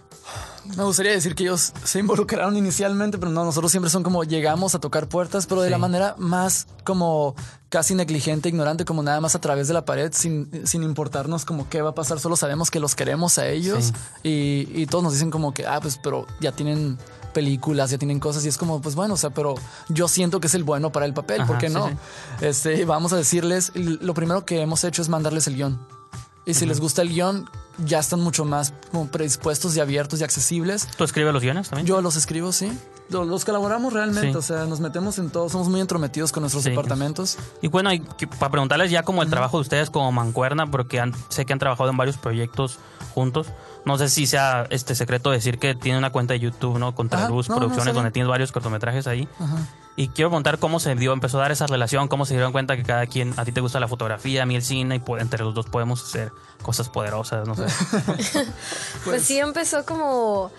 [0.75, 4.75] Me gustaría decir que ellos se involucraron inicialmente, pero no, nosotros siempre son como llegamos
[4.75, 5.71] a tocar puertas, pero de Sí.
[5.71, 7.33] la manera más como
[7.69, 11.69] casi negligente, ignorante, como nada más a través de la pared, sin, sin importarnos como
[11.69, 15.13] qué va a pasar, solo sabemos que los queremos a ellos y, y todos nos
[15.13, 16.97] dicen como que, ah, pues, pero ya tienen
[17.33, 19.55] películas, ya tienen cosas y es como, pues bueno, o sea, pero
[19.89, 21.89] yo siento que es el bueno para el papel, ¿por Ajá, qué sí, no?
[21.89, 21.95] sí.
[22.41, 25.79] Este, vamos a decirles, lo primero que hemos hecho es mandarles el guion.
[26.45, 30.23] Y si les gusta el guion, ya están mucho más como predispuestos y abiertos y
[30.23, 30.87] accesibles.
[30.97, 31.85] ¿Tú escribes los guiones también?
[31.87, 32.71] Yo los escribo, sí.
[33.09, 34.37] Lo- Los colaboramos realmente, Sí.
[34.37, 36.71] o sea, nos metemos en todo, somos muy entrometidos con nuestros Sí.
[36.71, 37.37] departamentos.
[37.61, 40.99] Y bueno, y que- para preguntarles ya como el trabajo de ustedes como mancuerna, porque
[40.99, 42.79] han- sé que han trabajado en varios proyectos
[43.13, 43.47] juntos.
[43.85, 46.93] No sé si sea este secreto decir que tiene una cuenta de YouTube, ¿no?
[46.95, 49.27] Contra Ajá, Luz no, Producciones, donde tienes varios cortometrajes ahí.
[49.39, 49.55] Ajá.
[49.99, 52.77] Y quiero preguntar cómo se dio, empezó a dar esa relación, cómo se dieron cuenta
[52.77, 55.43] que cada quien, a ti te gusta la fotografía, a mí el cine, y entre
[55.43, 56.31] los dos podemos hacer
[56.61, 57.65] cosas poderosas, no sé.
[59.03, 60.51] Pues sí, empezó como...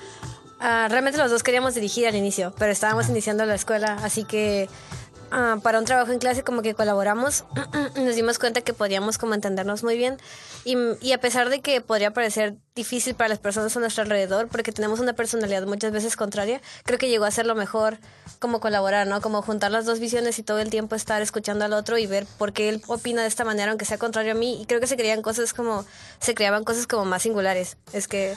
[0.59, 4.69] ah, realmente los dos queríamos dirigir al inicio, pero estábamos iniciando la escuela, así que
[5.31, 7.45] ah, para un trabajo en clase como que colaboramos
[7.97, 10.19] nos dimos cuenta que podíamos como entendernos muy bien
[10.65, 14.49] y, y a pesar de que podría parecer difícil para las personas a nuestro alrededor
[14.49, 17.99] porque tenemos una personalidad muchas veces contraria, creo que llegó a ser lo mejor
[18.39, 19.21] como colaborar, ¿no?
[19.21, 22.27] Como juntar las dos visiones y todo el tiempo estar escuchando al otro y ver
[22.39, 24.61] por qué él opina de esta manera, aunque sea contrario a mí.
[24.63, 25.85] Y creo que se creían cosas como,
[26.21, 27.77] se creaban cosas como más singulares.
[27.93, 28.37] Es que,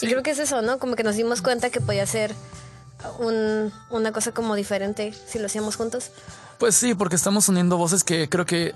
[0.00, 0.78] y creo que es eso, ¿no?
[0.78, 2.34] Como que nos dimos cuenta que podía ser
[3.18, 6.10] un, una cosa como diferente si lo hacíamos juntos.
[6.58, 8.72] Pues sí, porque estamos uniendo voces que creo que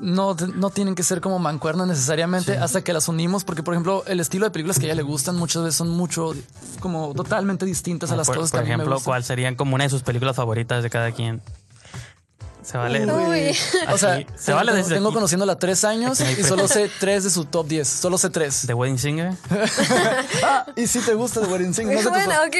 [0.00, 4.02] no, no tienen que ser como mancuernas necesariamente hasta que las unimos, porque por ejemplo
[4.06, 6.34] el estilo de películas que a ella le gustan muchas veces son mucho
[6.80, 9.10] como totalmente distintas a las por, cosas por que a mí me ejemplo, gustan.
[9.10, 11.42] ¿cuál serían como una de sus películas favoritas de cada quien?
[12.68, 13.06] Se vale.
[13.10, 13.56] Uy.
[13.90, 15.14] O sea, se vale tengo, desde tengo aquí.
[15.14, 17.88] conociéndola tres años y solo sé tres de su top 10.
[17.88, 18.64] Solo sé tres.
[18.66, 19.32] The Wedding Singer.
[20.44, 21.96] ah, y si te gusta The Wedding Singer.
[21.96, 22.56] No sé Bueno, ok,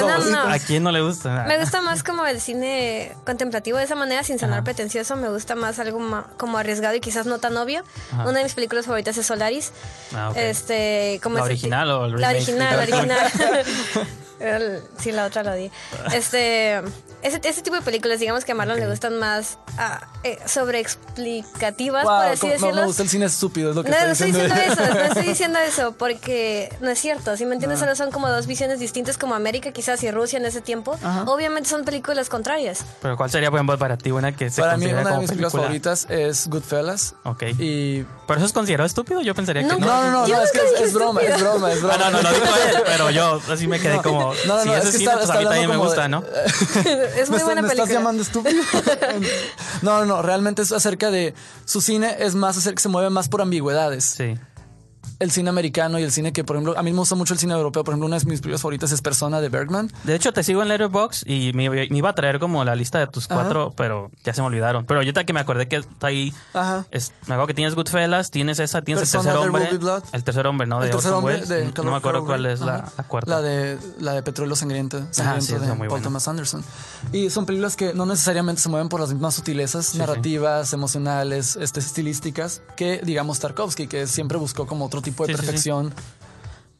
[0.00, 0.40] no no.
[0.52, 1.44] ¿A quién no le gusta?
[1.48, 5.16] Me gusta más como el cine contemplativo de esa manera, sin sonar pretencioso.
[5.16, 7.82] Me gusta más algo ma- como arriesgado y quizás no tan obvio.
[8.12, 8.24] Ajá.
[8.28, 9.72] Una de mis películas favoritas es Solaris.
[10.14, 10.36] Ah, ok.
[10.36, 12.36] Este, como ¿La original o el La remake?
[12.36, 13.66] original, la original.
[14.40, 15.70] El- sí, la otra la odié.
[16.14, 16.76] Este,
[17.22, 22.04] ese, ese tipo de películas, digamos que a Marlon le gustan más ah, eh, sobreexplicativas,
[22.04, 22.80] Wow, por así como- no, decirlo.
[22.82, 24.54] me gusta el cine estúpido, es lo que No, estoy no estoy diciendo.
[24.54, 27.36] diciendo eso, no estoy diciendo eso, porque no es cierto.
[27.36, 30.46] Si me entiendes, solo son como dos visiones distintas, como América quizás y Rusia en
[30.46, 30.96] ese tiempo.
[31.02, 31.24] Ajá.
[31.26, 32.84] Obviamente son películas contrarias.
[33.02, 35.14] Pero ¿cuál sería, por ejemplo, para ti una que se Para mí, considera una de
[35.14, 35.96] como mis películas película?
[35.96, 37.14] favoritas es Goodfellas.
[37.24, 37.42] Ok.
[37.58, 38.04] Y.
[38.26, 39.20] ¿Pero eso es considerado estúpido?
[39.22, 39.86] Yo pensaría que No, no.
[39.86, 41.96] No, no, no, no, es que es, es broma, es broma, es broma.
[41.98, 42.36] Ah, no, no, lo
[42.78, 44.27] él, pero yo así me quedé como.
[44.46, 46.02] No, no, si no, es que cine, está, pues está a mí también me gusta,
[46.02, 46.24] de- ¿no?
[47.16, 47.72] Es muy ¿Me, buena me película.
[47.84, 48.62] estás llamando estúpido?
[49.82, 51.34] no, no, no, realmente es acerca de.
[51.64, 54.04] Su cine es más acerca que se mueve más por ambigüedades.
[54.04, 54.38] Sí.
[55.18, 57.40] El cine americano y el cine que, por ejemplo, a mí me gusta mucho el
[57.40, 57.82] cine europeo.
[57.82, 59.90] Por ejemplo, una de mis películas favoritas es Persona de Bergman.
[60.04, 62.98] De hecho, te sigo en Letterboxd y me, me iba a traer como la lista
[62.98, 64.84] de tus cuatro, pero ya se me olvidaron.
[64.86, 66.86] Pero ahorita que me acordé que está ahí, Ajá.
[66.90, 69.78] es, me acuerdo que tienes Goodfellas, tienes esa, tienes Persona, el tercer hombre.
[69.78, 70.02] Blood.
[70.12, 70.78] El tercer hombre, ¿no?
[70.80, 72.92] De el tercer hombre de no Color me acuerdo cuál es la, Ajá.
[72.98, 73.30] la cuarta.
[73.30, 76.04] La de, la de Petróleo Sangriento, Sangriento sí, de Paul buena.
[76.04, 76.62] Thomas Anderson.
[77.12, 81.80] Y son películas que no necesariamente se mueven por las mismas sutilezas narrativas, emocionales, este,
[81.80, 85.46] estilísticas que, digamos, Tarkovsky, que siempre buscó como otro tipo de Sí, sí, sí.
[85.46, 85.94] perfección.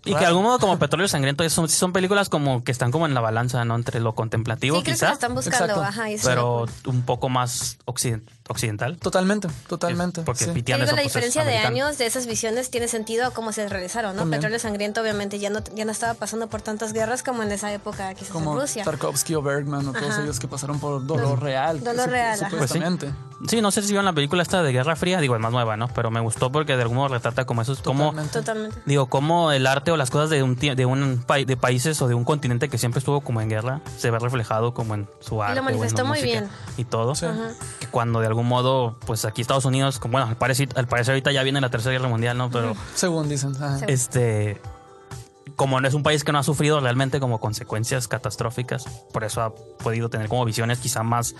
[0.04, 3.04] Y que de algún modo como Petróleo Sangriento son, son películas como que están como
[3.06, 3.74] en la balanza, ¿no?
[3.74, 5.64] Entre lo contemplativo Sí, creo que quizá, lo están buscando.
[5.66, 5.82] Exacto.
[5.82, 8.98] Ajá, pero un poco más occiden- occidental.
[8.98, 10.22] Totalmente, totalmente.
[10.22, 10.50] Porque sí.
[10.52, 13.52] Te digo, la pues, es diferencia de años de esas visiones tiene sentido a cómo
[13.52, 14.22] se realizaron, ¿no?
[14.22, 14.40] También.
[14.40, 17.72] Petróleo Sangriento obviamente ya no, ya no estaba pasando por tantas guerras como en esa
[17.72, 18.84] época quizás Como en Rusia.
[18.84, 20.22] Tarkovsky o Bergman o todos Ajá.
[20.22, 21.82] ellos que pasaron por dolor real.
[21.82, 22.50] Dolor real, ajá.
[22.50, 23.12] Supuestamente.
[23.46, 25.76] Sí, no sé si vieron la película esta de Guerra Fría, digo, es más nueva,
[25.76, 25.87] ¿no?
[25.94, 28.76] Pero me gustó porque de algún modo retrata como esos, como, Totalmente.
[28.84, 32.08] Digo, como el arte o las cosas de un de un pa- de países o
[32.08, 35.40] de un continente que siempre estuvo como en guerra se ve reflejado como en su
[35.40, 35.54] arte.
[35.54, 36.50] o en manifestó muy música bien.
[36.76, 37.14] Y todo.
[37.14, 37.26] Sí.
[37.78, 41.12] Que cuando de algún modo, pues aquí Estados Unidos, como, bueno, al parecer, al parecer
[41.12, 42.51] ahorita ya viene la tercera guerra mundial, ¿no?
[42.51, 43.55] Pero Según dicen.
[43.57, 43.79] ajá.
[43.87, 44.61] este
[45.57, 49.42] como no es un país que no ha sufrido realmente como consecuencias catastróficas, por eso
[49.42, 51.35] ha podido tener como visiones quizá más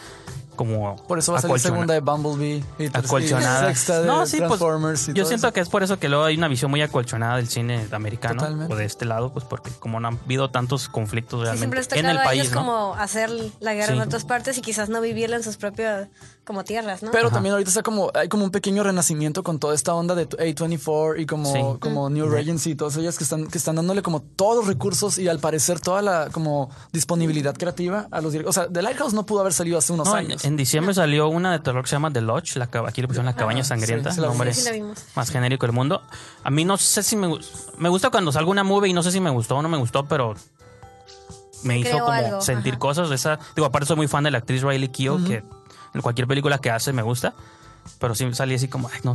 [0.57, 3.69] como Por eso va a salir segunda de Bumblebee y acolchonadas.
[3.69, 4.61] sexta de No, sí, pues,
[5.09, 5.53] y yo todo siento eso.
[5.55, 8.75] que es por eso que luego hay una visión muy acolchonada del cine americano Totalmente.
[8.75, 11.81] o de este lado, pues porque como no han habido tantos conflictos Sí, realmente siempre
[11.81, 12.59] está en el país, ¿no?
[12.59, 13.31] como hacer
[13.61, 16.09] la guerra en otras partes y quizás no vivirla en sus propias
[16.49, 17.13] como tierras, ¿no?
[17.13, 20.29] Pero también ahorita está como, hay como un pequeño renacimiento con toda esta onda de
[20.29, 21.61] A24 y como, Sí.
[21.79, 25.19] como New Regency y todas ellas que están, que están dándole como todos los recursos
[25.19, 28.57] y al parecer toda la como disponibilidad creativa a los directores.
[28.59, 30.45] O sea, The Lighthouse no pudo haber salido hace unos No, años.
[30.45, 33.27] en diciembre salió una de terror que se llama The Lodge, la, aquí le pusieron
[33.27, 34.53] la cabaña sangrienta, sí, sí la nombre.
[34.55, 34.99] Sí, la vimos.
[35.15, 36.03] más genérico del mundo.
[36.43, 39.03] A mí no sé si me gus- me gusta cuando salgo una movie y no
[39.03, 40.35] sé si me gustó o no me gustó, pero
[41.65, 42.79] me hizo como algo, sentir ajá.
[42.79, 43.11] cosas.
[43.11, 45.43] Esa, digo, aparte soy muy fan de la actriz Riley Keough, que
[46.03, 47.35] cualquier película que hace me gusta,
[47.99, 49.15] pero sí salí así como, ay, no,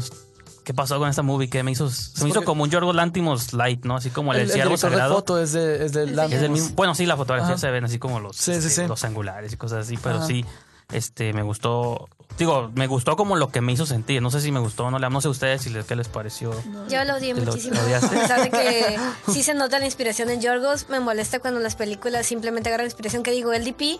[0.63, 1.49] ¿qué pasó con esta movie?
[1.49, 3.95] Que me hizo, se me hizo como un Yorgos Lantimos light, ¿no?
[3.97, 5.15] Así como el, el, el ciervo sagrado.
[5.15, 6.03] foto es de, es de.
[6.03, 7.57] Es del mismo, bueno, sí, la fotografía Ajá.
[7.57, 8.87] se ven así como los, Sí, sí, este, sí.
[8.87, 10.27] los angulares y cosas así, pero Ajá.
[10.27, 10.45] sí,
[10.91, 12.07] este, me gustó,
[12.37, 14.21] digo, me gustó como lo que me hizo sentir.
[14.21, 16.51] No sé si me gustó o no, no sé ustedes si les, qué les pareció.
[16.89, 17.75] Yo lo odié ¿Te lo- muchísimo.
[17.75, 17.95] lo?
[17.95, 18.97] A pesar de que
[19.31, 23.23] sí se nota la inspiración en Yorgos, me molesta cuando las películas simplemente agarran inspiración
[23.23, 23.99] que digo, el DP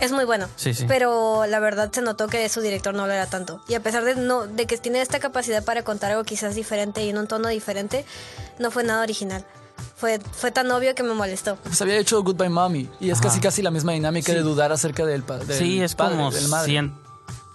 [0.00, 0.46] es muy bueno.
[0.56, 0.84] Sí, sí.
[0.86, 3.60] Pero la verdad se notó que su director no lo era tanto.
[3.68, 7.04] Y a pesar de no de que tiene esta capacidad para contar algo quizás diferente
[7.04, 8.04] y en un tono diferente,
[8.58, 9.44] no fue nada original.
[9.96, 11.56] Fue, fue tan obvio que me molestó.
[11.56, 13.28] Pues había hecho Goodbye Mommy y es Ajá.
[13.28, 16.30] casi casi la misma dinámica de dudar acerca del, pa- del sí, es padre, como.
[16.30, 16.90] del madre.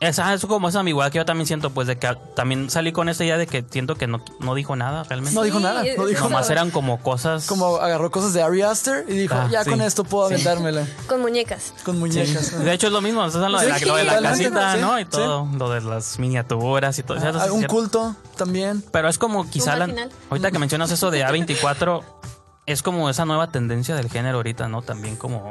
[0.08, 3.10] Es como esa ambigüedad que yo también siento, pues de que a- también salí con
[3.10, 5.36] esta idea de que siento que no, no dijo nada realmente.
[5.36, 6.52] No dijo nada, no dijo Nomás nada.
[6.54, 7.46] eran como cosas.
[7.48, 9.70] Como agarró cosas de Ari Aster y dijo, Ah, ya sí.
[9.70, 10.34] con esto puedo Sí.
[10.36, 10.86] aventármela.
[11.08, 11.74] Con muñecas.
[11.84, 12.00] Con Sí.
[12.00, 12.64] muñecas.
[12.64, 14.82] De hecho es lo mismo, sea, lo de la, Sí, lo de la casita, sí,
[14.82, 15.00] ¿no?
[15.00, 15.10] Y sí.
[15.12, 17.18] todo, lo de las miniaturas y todo.
[17.18, 18.84] eso Ah, es un culto también.
[18.92, 19.88] Pero es como quizá la,
[20.30, 22.04] ahorita que mencionas eso de A24,
[22.66, 24.82] es como esa nueva tendencia del género ahorita, ¿no?
[24.82, 25.50] También como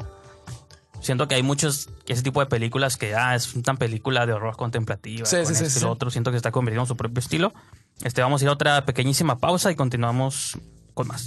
[1.02, 4.56] siento que hay muchos ese tipo de películas que ah, es una película de horror
[4.56, 7.52] contemplativa, Sí, con sí, lo otro, siento que se está convirtiendo en su propio estilo.
[8.02, 10.58] Este vamos a ir a otra pequeñísima pausa y continuamos
[10.94, 11.26] con más.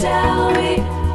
[0.00, 1.07] tell me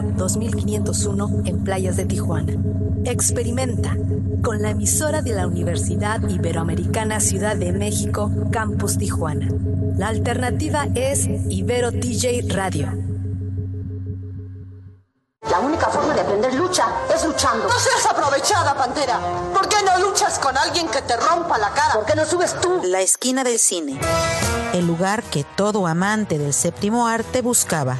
[0.00, 2.52] Universitario 2501 en Playas de Tijuana.
[3.04, 3.96] Experimenta
[4.42, 9.48] con la emisora de la Universidad Iberoamericana Ciudad de México, Campus Tijuana.
[9.96, 12.92] La alternativa es Ibero DJ Radio.
[15.50, 17.64] La única forma de aprender lucha es luchando.
[17.64, 19.18] No seas aprovechada, Pantera.
[19.52, 21.94] ¿Por qué no luchas con alguien que te rompa la cara?
[21.94, 22.82] ¿Por qué no subes tú?
[22.84, 23.98] La esquina del cine.
[24.72, 27.96] El lugar que todo amante del séptimo arte buscaba.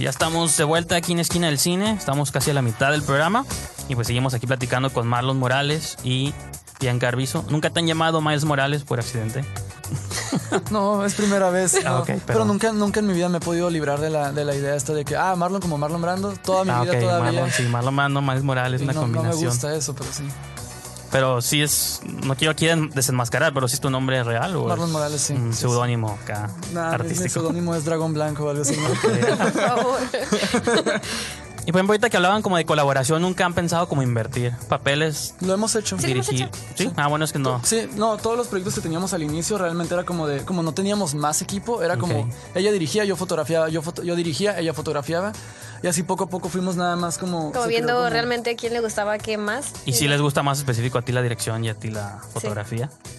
[0.00, 3.02] Ya estamos de vuelta aquí en Esquina del Cine, estamos casi a la mitad del
[3.02, 3.44] programa
[3.88, 6.32] y pues seguimos aquí platicando con Marlon Morales y
[6.80, 7.44] Bianca Arbizo.
[7.50, 9.44] ¿Nunca te han llamado Miles Morales por accidente?
[10.70, 11.74] No, es primera vez.
[11.84, 12.04] Ah, no.
[12.04, 12.44] pero- pero...
[12.44, 14.92] nunca, nunca en mi vida me he podido librar de la, de la idea esta
[14.94, 17.32] de que, ah, Marlon como Marlon Brando, toda mi Ah, vida ok, todavía.
[17.32, 19.50] Marlon, sí, Marlon Brando, Miles Morales, Y una no, no me combinación.
[19.50, 20.24] gusta eso, pero sí.
[21.12, 24.86] Pero sí es, no quiero aquí desenmascarar, pero sí es tu nombre real o Marlon
[24.86, 27.28] es Morales, sí, un sí, seudónimo acá, Nada, mi- mi artístico.
[27.30, 28.76] seudónimo es Dragón Blanco o algo así.
[28.76, 28.88] ¿no?
[29.36, 29.98] Por favor.
[31.66, 35.34] Y por ejemplo, ahorita que hablaban como de colaboración, nunca han pensado como invertir papeles,
[35.40, 35.96] Lo hemos hecho.
[35.96, 36.48] dirigir.
[36.74, 36.90] ¿Sí?
[36.96, 37.60] Ah, bueno, es que no.
[37.64, 40.72] Sí, no, todos los proyectos que teníamos al inicio realmente era como de, como no
[40.72, 45.32] teníamos más equipo, era como ella dirigía, yo fotografiaba, yo, foto- yo dirigía, ella fotografiaba.
[45.82, 47.52] Y así poco a poco fuimos nada más como...
[47.52, 49.72] Como viendo como- realmente a quién le gustaba qué más.
[49.86, 52.90] ¿Y si les gusta más específico a ti la dirección y a ti la fotografía?
[53.04, 53.10] Sí,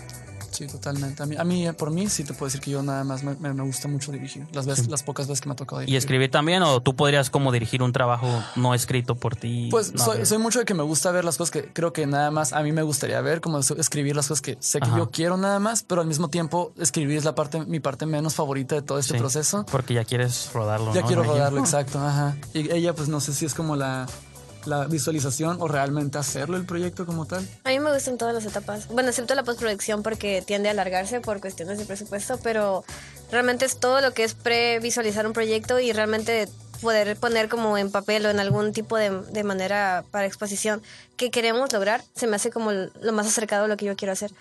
[0.67, 1.23] totalmente.
[1.23, 3.23] A mí, a mí, eh, por mí, sí te puedo decir que yo nada más
[3.23, 4.45] me, me- gusta mucho dirigir.
[4.53, 5.97] Las, veces, las pocas veces que me ha tocado ¿Y dirigir.
[5.97, 6.63] escribir también?
[6.63, 9.67] ¿O tú podrías como dirigir un trabajo no escrito por ti?
[9.71, 12.05] Pues No, soy, soy mucho de que me gusta ver las cosas que creo que
[12.07, 14.87] nada más a mí me gustaría ver, como es- escribir las cosas que sé que
[14.87, 14.97] Ajá.
[14.97, 18.35] yo quiero nada más, pero al mismo tiempo escribir es la parte, mi parte menos
[18.35, 19.65] favorita de todo este Sí, proceso.
[19.71, 21.07] Porque ya quieres rodarlo, Ya ¿no?
[21.07, 21.99] quiero rodarlo, exacto.
[21.99, 22.35] Ajá.
[22.53, 24.07] Y ella, pues no sé si es como la,
[24.65, 27.47] la visualización o realmente hacerlo el proyecto como tal.
[27.63, 28.87] A mí me gustan todas las etapas.
[28.87, 32.83] Bueno, excepto la postproducción porque tiende a alargarse por cuestiones de presupuesto, pero
[33.31, 36.47] realmente es todo lo que es previsualizar un proyecto y realmente
[36.81, 40.81] poder poner como en papel o en algún tipo de, de manera para exposición
[41.15, 44.13] que queremos lograr, se me hace como lo más acercado a lo que yo quiero
[44.13, 44.31] hacer.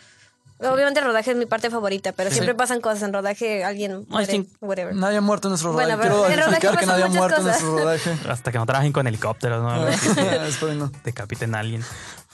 [0.62, 2.34] Obviamente el rodaje es mi parte favorita, pero Sí.
[2.34, 4.94] siempre pasan cosas en rodaje, alguien No, muere, whatever.
[4.94, 5.96] Nadie ha muerto en nuestro rodaje.
[5.96, 8.10] Bueno, pero Quiero explicar que nadie ha muerto en nuestro rodaje.
[8.28, 9.88] Hasta que no trabajen con helicópteros, ¿no?
[10.46, 10.92] Espero no.
[11.04, 11.82] Decapiten a alguien.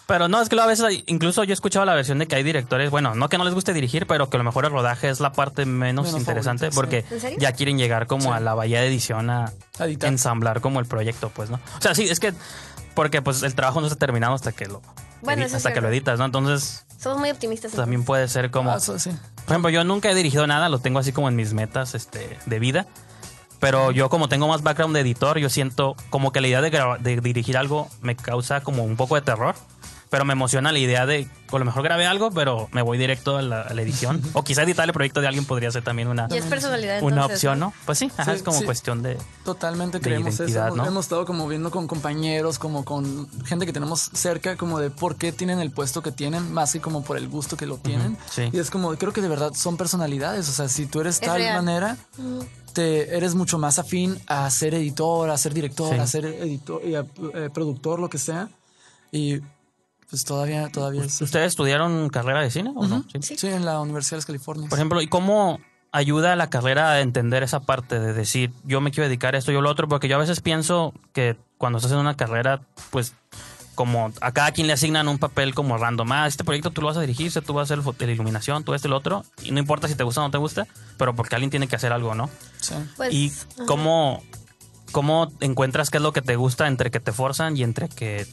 [0.08, 2.26] Pero no, es que luego a veces, hay- incluso yo he escuchado la versión de
[2.28, 4.64] que hay directores, bueno, no que no les guste dirigir, pero que a lo mejor
[4.64, 8.38] el rodaje es la parte menos, Menos interesante favorita, porque ya quieren llegar como a
[8.38, 9.52] la bahía de edición a
[10.02, 11.58] ensamblar como el proyecto, pues, ¿no?
[11.78, 12.32] O sea, sí, es que
[12.94, 14.80] porque pues el trabajo no está terminado hasta que lo
[15.26, 16.24] Bueno, hasta que lo editas, ¿no?
[16.24, 17.72] Entonces Somos muy optimistas.
[17.72, 19.10] también puede ser como Ah, eso sí.
[19.44, 22.38] por ejemplo, yo nunca he dirigido nada, lo tengo así como en mis metas este,
[22.46, 22.86] de vida.
[23.58, 26.70] Pero yo como tengo más background de editor, yo siento como que la idea de,
[27.00, 29.54] de dirigir algo me causa como un poco de terror.
[30.08, 33.36] Pero me emociona la idea de, a lo mejor grabé algo, pero me voy directo
[33.38, 34.22] a la, a la edición.
[34.34, 37.02] o quizá editar el proyecto de alguien podría ser también una, Y es personalidad.
[37.02, 37.72] una entonces, opción, ¿no?
[37.86, 38.64] Pues sí, ajá, Sí, es como sí.
[38.64, 39.18] cuestión de...
[39.44, 40.70] Totalmente de creemos eso.
[40.76, 40.86] ¿no?
[40.86, 45.16] hemos estado como viendo con compañeros, como con gente que tenemos cerca, como de por
[45.16, 48.16] qué tienen el puesto que tienen, más que como por el gusto que lo tienen.
[48.30, 48.48] sí.
[48.52, 50.48] Y es como, creo que de verdad son personalidades.
[50.48, 51.56] O sea, si tú eres Es tal real.
[51.64, 51.96] manera,
[52.72, 55.98] te eres mucho más afín a ser editor, a ser director, Sí.
[56.00, 57.00] a ser editor y a,
[57.34, 58.48] eh, productor, lo que sea.
[59.12, 59.40] Y
[60.08, 61.20] pues todavía, todavía es.
[61.20, 63.04] ¿Ustedes estudiaron carrera de cine o no?
[63.20, 63.36] Sí.
[63.36, 64.70] Sí, en la Universidad de las Californias.
[64.70, 65.58] Por ejemplo, ¿y cómo
[65.92, 69.38] ayuda a la carrera a entender esa parte de decir, yo me quiero dedicar a
[69.38, 69.88] esto, yo lo otro?
[69.88, 73.14] Porque yo a veces pienso que cuando estás en una carrera, pues
[73.74, 76.10] como a cada quien le asignan un papel como random.
[76.10, 78.64] Ah, este proyecto tú lo vas a dirigir, este tú vas a hacer la iluminación,
[78.64, 79.24] tú este, el otro.
[79.42, 80.66] Y no importa si te gusta o no te gusta,
[80.96, 82.30] pero porque alguien tiene que hacer algo, ¿no?
[82.60, 82.74] Sí.
[82.96, 83.66] Pues, y ajá.
[83.66, 84.22] cómo,
[84.92, 88.26] cómo encuentras qué es lo que te gusta entre que te forzan y entre que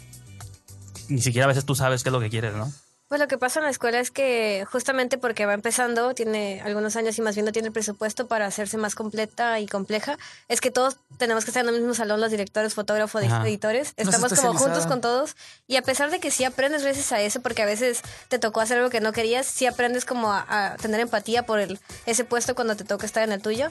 [1.10, 2.72] ni siquiera a veces tú sabes qué es lo que quieres, ¿no?
[3.10, 6.96] Pues lo que pasa en la escuela es que justamente porque va empezando, tiene algunos
[6.96, 10.62] años y más bien no tiene el presupuesto para hacerse más completa y compleja, es
[10.62, 13.46] que todos tenemos que estar en el mismo salón, los directores, fotógrafos, Ajá.
[13.48, 15.36] editores, No es estamos como juntos con todos
[15.68, 18.62] y a pesar de que sí aprendes gracias a eso, porque a veces te tocó
[18.62, 22.24] hacer algo que no querías, sí aprendes como a, a tener empatía por el, ese
[22.24, 23.70] puesto cuando te toca estar en el tuyo.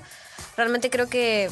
[0.57, 1.51] Realmente creo que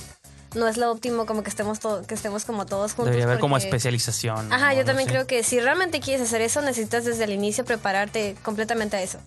[0.55, 3.07] no es lo óptimo como que estemos, que estemos como todos juntos.
[3.07, 4.53] Debería haber como especialización.
[4.53, 4.73] Ajá, ¿no?
[4.75, 5.15] yo No también sé.
[5.15, 9.19] creo que si realmente quieres hacer eso, necesitas desde el inicio prepararte completamente a eso.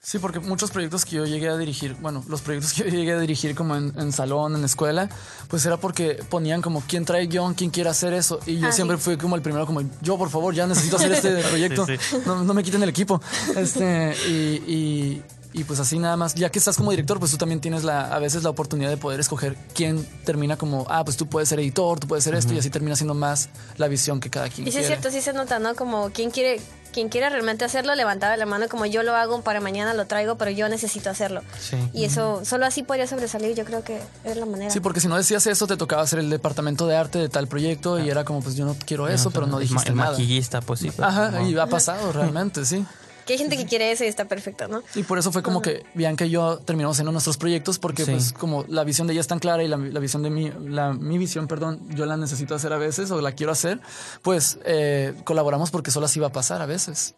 [0.00, 3.12] Sí, porque muchos proyectos que yo llegué a dirigir, bueno, los proyectos que yo llegué
[3.12, 5.08] a dirigir como en, en salón, en escuela,
[5.48, 8.38] pues era porque ponían como quién trae guion, quién quiere hacer eso.
[8.46, 9.02] Y yo Ah, siempre sí.
[9.02, 11.84] fui como el primero, como yo, por favor, ya necesito hacer este proyecto.
[11.84, 12.16] Sí, sí.
[12.24, 13.20] No, no me quiten el equipo.
[13.56, 15.22] Este, y, y-
[15.52, 18.14] y pues así nada más, ya que estás como director, pues tú también tienes la,
[18.14, 21.58] a veces la oportunidad de poder escoger quién termina como, ah, pues tú puedes ser
[21.60, 24.68] editor, tú puedes ser esto, y así termina siendo más la visión que cada quien
[24.68, 25.00] Y sí es quiere.
[25.00, 25.74] cierto, sí se nota, ¿no?
[25.74, 26.60] Como quién quiere,
[26.92, 30.36] quien quiera realmente hacerlo levantaba la mano como yo lo hago para mañana lo traigo,
[30.36, 31.42] pero yo necesito hacerlo.
[31.58, 31.76] Sí.
[31.94, 34.70] Y eso, solo así podría sobresalir, yo creo que es la manera.
[34.70, 37.46] Sí, porque si no decías eso, te tocaba hacer el departamento de arte de tal
[37.48, 40.10] proyecto y era como, pues yo no quiero eso, pero no El dijiste el nada.
[40.10, 40.90] maquillista, pues sí.
[40.94, 41.48] pero Ajá, no.
[41.48, 42.84] y ha pasado realmente, sí.
[43.28, 44.82] Que hay gente que quiere eso y está perfecto, ¿no?
[44.94, 48.10] Y por eso fue como que Bianca y yo terminamos haciendo nuestros proyectos porque Sí.
[48.12, 50.50] pues como la visión de ella es tan clara y la, la visión de mí,
[50.66, 53.80] la, mi visión, perdón, yo la necesito hacer a veces o la quiero hacer,
[54.22, 57.14] pues eh, colaboramos porque solo así va a pasar a veces.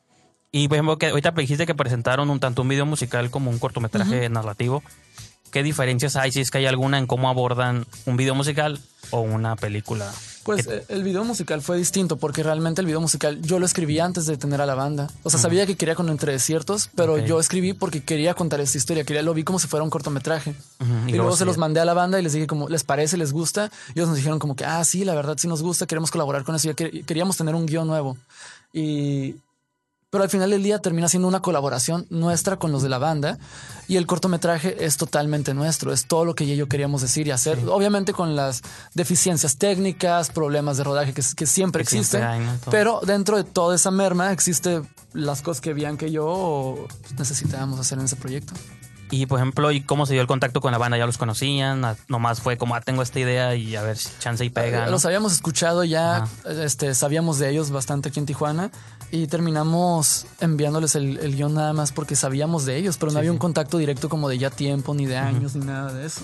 [0.52, 3.60] Y por ejemplo, que ahorita dijiste que presentaron un tanto un video musical como un
[3.60, 4.82] cortometraje narrativo.
[5.50, 8.78] ¿Qué diferencias hay, si es que hay alguna, en cómo abordan un video musical
[9.10, 10.10] o una película?
[10.44, 13.98] Pues Que- el video musical fue distinto porque realmente el video musical yo lo escribí
[13.98, 15.10] antes de tener a la banda.
[15.22, 18.78] O sea, sabía que quería con Entre Desiertos, pero yo escribí porque quería contar esta
[18.78, 20.54] historia, quería lo vi como si fuera un cortometraje.
[21.06, 23.16] Y, luego, se los mandé a la banda y les dije como, ¿les parece?
[23.18, 23.70] ¿Les gusta?
[23.94, 26.42] Y ellos nos dijeron como que, ah, sí, la verdad sí nos gusta, queremos colaborar
[26.44, 26.68] con eso.
[26.68, 28.16] Ya quer- queríamos tener un guion nuevo.
[28.72, 29.34] Y...
[30.10, 33.38] Pero al final del día termina siendo una colaboración nuestra con los de la banda
[33.86, 37.60] y el cortometraje es totalmente nuestro, es todo lo que yo queríamos decir y hacer,
[37.68, 38.62] obviamente con las
[38.94, 42.56] deficiencias técnicas, problemas de rodaje que, que siempre Que siempre existen, hay, ¿no?
[42.58, 42.70] Todo.
[42.72, 44.82] pero dentro de toda esa merma existe
[45.12, 48.52] las cosas que Bianca y yo necesitábamos hacer en ese proyecto.
[49.12, 50.96] Y por ejemplo, ¿y cómo se dio el contacto con la banda?
[50.96, 51.82] ¿Ya los conocían?
[52.08, 54.84] Nomás fue como, ah, tengo esta idea y a ver si chance y pega.
[54.84, 54.92] ¿no?
[54.92, 58.70] Los habíamos escuchado ya, este, sabíamos de ellos bastante aquí en Tijuana
[59.10, 63.32] y terminamos enviándoles el, el guion nada más porque sabíamos de ellos, pero no había
[63.32, 66.22] un contacto directo como de ya tiempo, ni de años, ni nada de eso.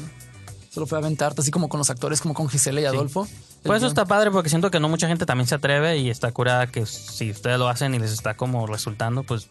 [0.70, 3.26] Solo fue aventarte, así como con los actores, como con Gisela y Adolfo.
[3.62, 3.88] Pues eso guion.
[3.88, 6.84] está padre porque siento que no mucha gente también se atreve y está curada que
[6.86, 9.48] si ustedes lo hacen y les está como resultando, pues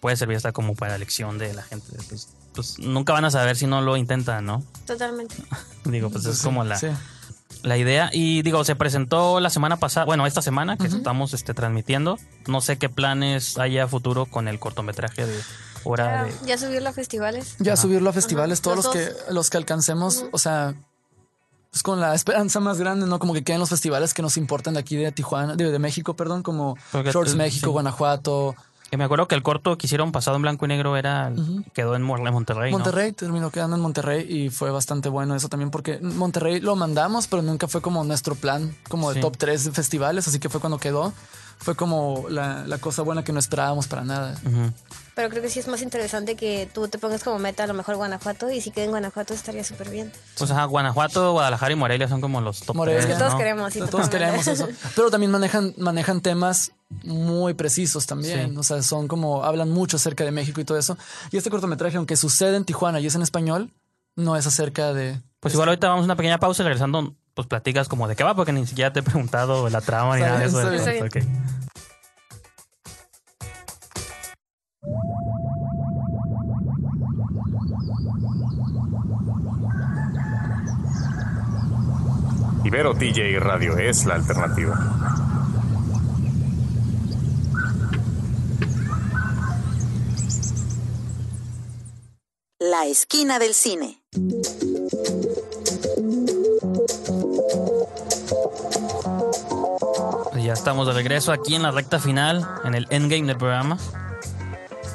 [0.00, 1.86] puede servir hasta como para elección de la gente.
[2.08, 4.64] Pues, pues nunca van a saber si no lo intentan, ¿no?
[4.86, 5.36] Totalmente.
[5.84, 6.88] Digo, pues es Sí, como la, sí.
[7.62, 8.10] La idea.
[8.12, 12.18] Y digo, se presentó la semana pasada, bueno, esta semana que estamos este, transmitiendo.
[12.46, 15.40] No sé qué planes haya a futuro con el cortometraje de
[15.84, 16.32] hora de...
[16.46, 17.56] Ya subirlo a festivales.
[17.58, 18.62] Ya subirlo a festivales, Ajá.
[18.62, 20.74] todos los, Los que, los que alcancemos, o sea,
[21.70, 23.18] pues con la esperanza más grande, ¿no?
[23.18, 26.14] Como que queden los festivales que nos importan de aquí de Tijuana, de, de México,
[26.14, 27.72] perdón, como Porque Shorts México, sí.
[27.72, 28.54] Guanajuato,
[28.92, 31.32] Que me acuerdo que el corto que hicieron pasado en blanco y negro era
[31.72, 32.70] quedó en Mor- en Monterrey.
[32.70, 32.76] ¿no?
[32.76, 37.26] Monterrey, terminó quedando en Monterrey y fue bastante bueno eso también porque Monterrey lo mandamos,
[37.26, 39.20] pero nunca fue como nuestro plan, como de Sí.
[39.22, 41.14] top 3 de festivales, así que fue cuando quedó.
[41.56, 44.38] Fue como la, la cosa buena que no esperábamos para nada.
[45.14, 47.74] Pero creo que sí es más interesante que tú te pongas como meta a lo
[47.74, 50.10] mejor Guanajuato y si queda en Guanajuato estaría súper bien.
[50.38, 53.02] Pues ajá, Guanajuato, Guadalajara y Morelia son como los top Morelia.
[53.02, 53.38] tres, Que todos ¿no?
[53.38, 53.72] queremos.
[53.74, 54.68] sí, Todos queremos eso.
[54.96, 56.72] Pero también manejan, manejan temas
[57.04, 58.52] muy precisos también.
[58.52, 58.56] Sí.
[58.56, 60.96] O sea, son como, hablan mucho acerca de México y todo eso.
[61.30, 63.70] Y este cortometraje, aunque sucede en Tijuana y es en español,
[64.16, 65.20] no es acerca de...
[65.40, 68.24] Pues igual ahorita vamos a una pequeña pausa y regresando, pues platicas como de qué
[68.24, 70.72] va, porque ni siquiera te he preguntado la trama ni nada de eso.
[70.72, 71.52] está bien.
[82.72, 84.74] Ibero TJ Radio es la alternativa.
[92.58, 94.02] La esquina del cine.
[100.34, 103.76] Y Ya estamos de regreso aquí en la recta final, en el endgame del programa.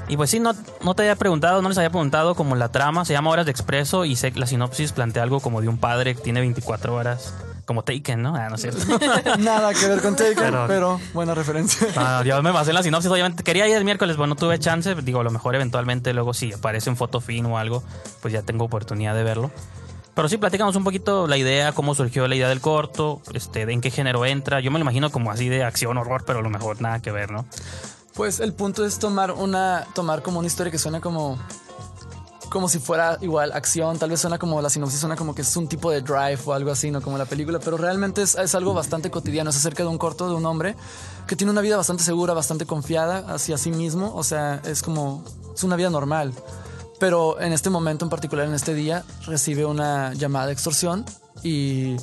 [0.07, 0.53] Y pues sí, no,
[0.83, 3.51] no te había preguntado, no les había preguntado como la trama, se llama Horas de
[3.51, 6.95] Expreso y sé que la sinopsis plantea algo como de un padre que tiene 24
[6.95, 7.35] horas,
[7.67, 8.33] como Taken, ¿no?
[8.35, 8.79] Ah, no es cierto.
[9.39, 11.85] Nada que ver con Taken, Pero- pero, buena referencia.
[11.97, 13.43] Ah, yo me basé en la sinopsis, obviamente.
[13.43, 14.95] Quería ir el miércoles, bueno, no tuve chance.
[14.95, 17.83] Digo, a lo mejor eventualmente luego si aparece en foto fin o algo,
[18.21, 19.51] pues ya tengo oportunidad de verlo.
[20.15, 23.73] Pero sí, platícanos un poquito la idea, cómo surgió la idea del corto, este, de
[23.73, 24.61] en qué género entra.
[24.61, 27.11] Yo me lo imagino como así de acción, horror, pero a lo mejor nada que
[27.11, 27.45] ver, ¿no?
[28.15, 31.37] Pues el punto es tomar una, tomar como una historia que suena como,
[32.49, 35.57] como si fuera igual acción, tal vez suena como la sinopsis suena como que es
[35.57, 38.55] un tipo de drive o algo así, no como la película, pero realmente es, es
[38.55, 40.75] algo bastante cotidiano, es acerca de un corto de un hombre
[41.27, 45.23] que tiene una vida bastante segura, bastante confiada hacia sí mismo, o sea, es como,
[45.53, 46.33] es una vida normal.
[46.99, 51.05] Pero en este momento en particular, en este día, recibe una llamada de extorsión
[51.43, 51.95] y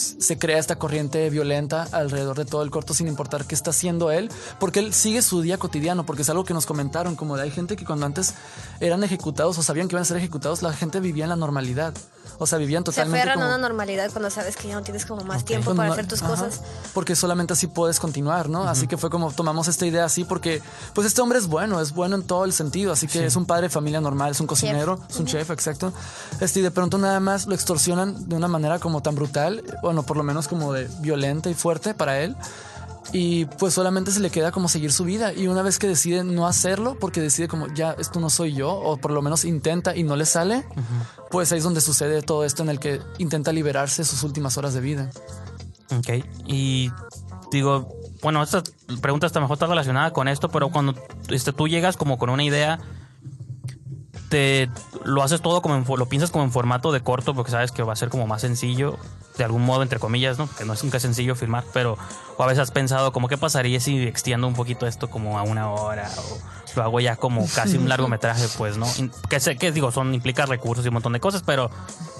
[0.00, 4.10] se crea esta corriente violenta alrededor de todo el corto sin importar qué está haciendo
[4.10, 7.50] él, porque él sigue su día cotidiano, porque es algo que nos comentaron, como hay
[7.50, 8.34] gente que cuando antes
[8.80, 11.94] eran ejecutados o sabían que iban a ser ejecutados, la gente vivía en la normalidad.
[12.42, 13.44] O sea, vivían Se totalmente aferran como...
[13.44, 15.92] a una normalidad cuando sabes que ya no tienes como más tiempo Cuando para no-
[15.92, 16.62] hacer tus ajá, cosas.
[16.94, 18.64] Porque solamente así puedes continuar, ¿no?
[18.64, 20.62] Así que fue como tomamos esta idea así porque,
[20.94, 22.92] pues este hombre es bueno, es bueno en todo el sentido.
[22.92, 25.92] Así que es un padre de familia normal, es un cocinero, es un chef, exacto.
[26.40, 30.02] Este, y de pronto nada más lo extorsionan de una manera como tan brutal, bueno,
[30.02, 32.34] por lo menos como de violenta y fuerte para él.
[33.12, 36.22] Y pues solamente se le queda como seguir su vida y una vez que decide
[36.22, 39.96] no hacerlo porque decide como ya esto no soy yo o por lo menos intenta
[39.96, 40.64] y no le sale,
[41.30, 44.74] pues ahí es donde sucede todo esto en el que intenta liberarse sus últimas horas
[44.74, 45.10] de vida.
[45.96, 46.24] Ok.
[46.46, 46.90] Y
[47.50, 47.88] digo,
[48.22, 48.62] bueno, esta
[49.00, 50.94] pregunta está mejor está relacionada con esto, pero cuando
[51.28, 52.78] este, tú llegas como con una idea,
[54.28, 54.70] te
[55.04, 57.82] lo haces todo como en, lo piensas como en formato de corto porque sabes que
[57.82, 58.98] va a ser como más sencillo,
[59.40, 60.48] de algún modo, entre comillas, ¿no?
[60.54, 61.96] Que no es nunca sencillo filmar, pero
[62.36, 65.42] o a veces has pensado como qué pasaría si extiendo un poquito esto como a
[65.42, 66.38] una hora o
[66.76, 68.86] lo hago ya como casi un largometraje, pues, ¿no?
[69.30, 71.70] Que sé que digo, son implica recursos y un montón de cosas, pero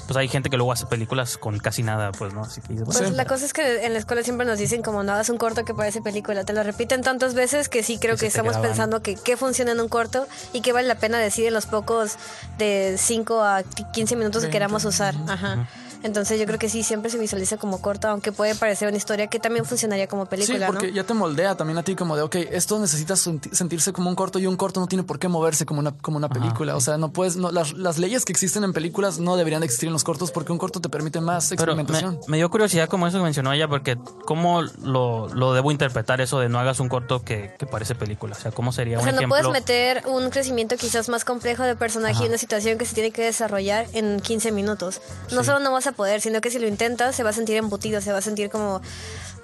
[0.06, 2.42] pues hay gente que luego hace películas con casi nada, pues, ¿no?
[2.42, 5.12] Así que Pues la cosa es que en la escuela siempre nos dicen como no
[5.12, 6.42] hagas un corto que parece película.
[6.44, 8.70] Te lo repiten tantas veces que sí creo Que estamos graban.
[8.70, 11.66] pensando que qué funciona en un corto y qué vale la pena decir en los
[11.66, 12.16] pocos
[12.58, 13.62] de 5 a
[13.92, 14.50] 15 minutos que 20.
[14.52, 15.14] queramos usar.
[15.28, 15.68] Ajá.
[16.02, 19.26] Entonces yo creo que sí, siempre se visualiza como corto, aunque puede parecer una historia
[19.26, 20.94] que también funcionaría como película, sí, porque ¿no?
[20.94, 24.16] ya te moldea también a ti como de, ok, esto necesita senti- sentirse como un
[24.16, 26.76] corto y un corto no tiene por qué moverse como una, como una película.
[26.76, 29.66] O sea, no puedes, no, las, las leyes que existen en películas no deberían de
[29.66, 32.20] existir en los cortos porque un corto te permite más Pero me, experimentación.
[32.28, 36.40] me dio curiosidad como eso que mencionó ella, porque ¿cómo lo, lo debo interpretar eso
[36.40, 38.36] de no hagas un corto que, que parece película?
[38.36, 41.62] O sea, ¿cómo sería O un sea, no puedes meter un crecimiento quizás más complejo
[41.64, 42.24] de personaje Ajá.
[42.24, 45.00] y una situación que se tiene que desarrollar en 15 minutos.
[45.32, 47.56] No solo no vas a poder, sino que si lo intentas se va a sentir
[47.56, 48.80] embutido, se va a sentir como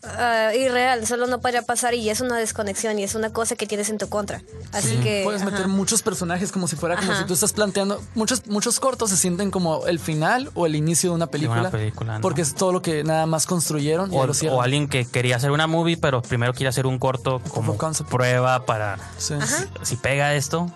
[0.04, 3.66] ah, irreal, solo no podría pasar y es una desconexión y es una cosa que
[3.66, 4.42] tienes en tu contra.
[4.72, 5.22] Así Sí, que...
[5.24, 5.50] puedes ajá.
[5.50, 7.22] meter muchos personajes como si fuera como Ajá.
[7.22, 11.10] si tú estás planteando muchos muchos cortos se sienten como el final o el inicio
[11.10, 12.20] de una película, película, ¿no?
[12.20, 14.58] porque es todo lo que nada más construyeron y O, cierran.
[14.58, 17.76] o alguien que quería hacer una movie, pero primero quiere hacer un corto como
[18.08, 19.34] prueba para Sí.
[19.34, 19.66] Ajá.
[19.82, 20.70] si pega esto,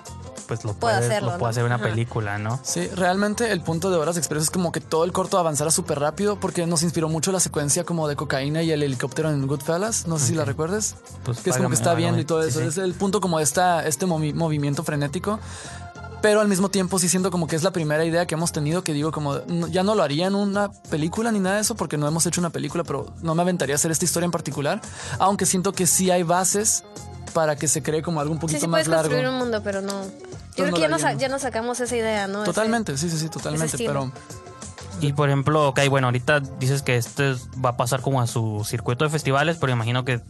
[0.51, 1.51] pues lo Puede hacerlo, lo puede ¿no?
[1.51, 1.85] hacer una Ajá.
[1.85, 2.59] película, ¿no?
[2.65, 6.01] Sí, realmente el punto de Horas Express es como que todo el corto avanzara súper
[6.01, 10.09] rápido porque nos inspiró mucho la secuencia como de cocaína y el helicóptero en Goodfellas.
[10.09, 10.97] No sé si la recuerdas.
[11.25, 12.61] Pues que es como que está viendo y todo Sí, eso.
[12.61, 12.67] sí.
[12.67, 15.39] Es el punto como de esta, este movi- movimiento frenético.
[16.23, 18.85] Pero al mismo tiempo sí siento como que es la primera idea que hemos tenido
[18.85, 21.77] que digo como no- ya no lo haría en una película ni nada de eso
[21.77, 24.31] porque no hemos hecho una película, pero no me aventaría a hacer esta historia en
[24.31, 24.83] particular.
[25.19, 26.85] Aunque siento que sí hay bases
[27.31, 29.03] para que se cree como algo un Sí, poquito sí más puedes largo.
[29.05, 30.03] construir un mundo, pero no...
[30.05, 32.43] Yo creo no que ya nos, ya nos sacamos esa idea, ¿no?
[32.43, 33.77] Ese- Totalmente, sí, sí, sí, totalmente.
[33.79, 34.11] Pero
[35.01, 38.27] Y por ejemplo, ok, bueno, ahorita dices que este es- va a pasar como a
[38.27, 40.21] su circuito de festivales, pero imagino que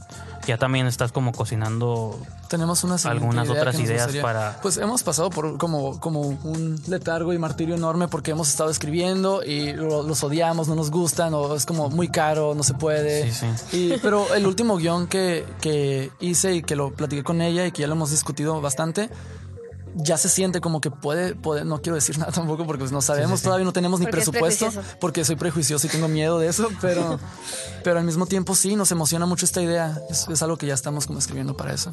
[0.51, 4.59] ya también estás como cocinando tenemos una siguiente algunas idea otras ideas para...
[4.61, 9.43] Pues hemos pasado por como, como un letargo y martirio enorme porque hemos estado escribiendo
[9.45, 13.31] y lo- los odiamos, no nos gustan o es como muy caro, no se puede.
[13.33, 13.77] Sí, sí.
[13.95, 17.73] Y, pero el último guion que, que hice y que lo platiqué con ella y
[17.73, 19.11] que ya lo hemos discutido bastante,
[19.95, 23.01] ya se siente como que puede, puede no quiero decir nada tampoco porque pues no
[23.01, 23.45] sabemos, sí.
[23.45, 24.70] todavía no tenemos ni Porque presupuesto
[25.01, 27.18] porque soy prejuicioso y tengo miedo de eso, pero,
[27.84, 30.01] pero al mismo tiempo sí, nos emociona mucho esta idea.
[30.09, 31.91] Es, es algo que ya estamos como escribiendo para eso.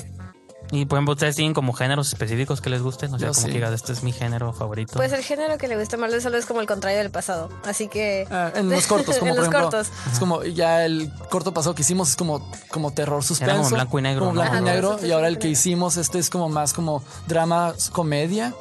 [0.71, 3.45] Y por ejemplo, ustedes tienen como géneros específicos que les gusten, o sea, Yo como
[3.45, 3.51] sí.
[3.51, 4.93] que digas, este es mi género favorito.
[4.95, 7.49] Pues el género que le gusta más solo es como el contrario del pasado.
[7.65, 8.27] Así que...
[8.29, 9.91] Ah, en los cortos, como en por los ejemplo, cortos.
[10.11, 13.55] es como ya el corto pasado que hicimos es como, como terror suspenso.
[13.57, 14.41] como blanco y negro, Como ¿no?
[14.41, 14.99] blanco y negro.
[15.05, 18.53] Y ahora el que hicimos, este es como más como drama, comedia.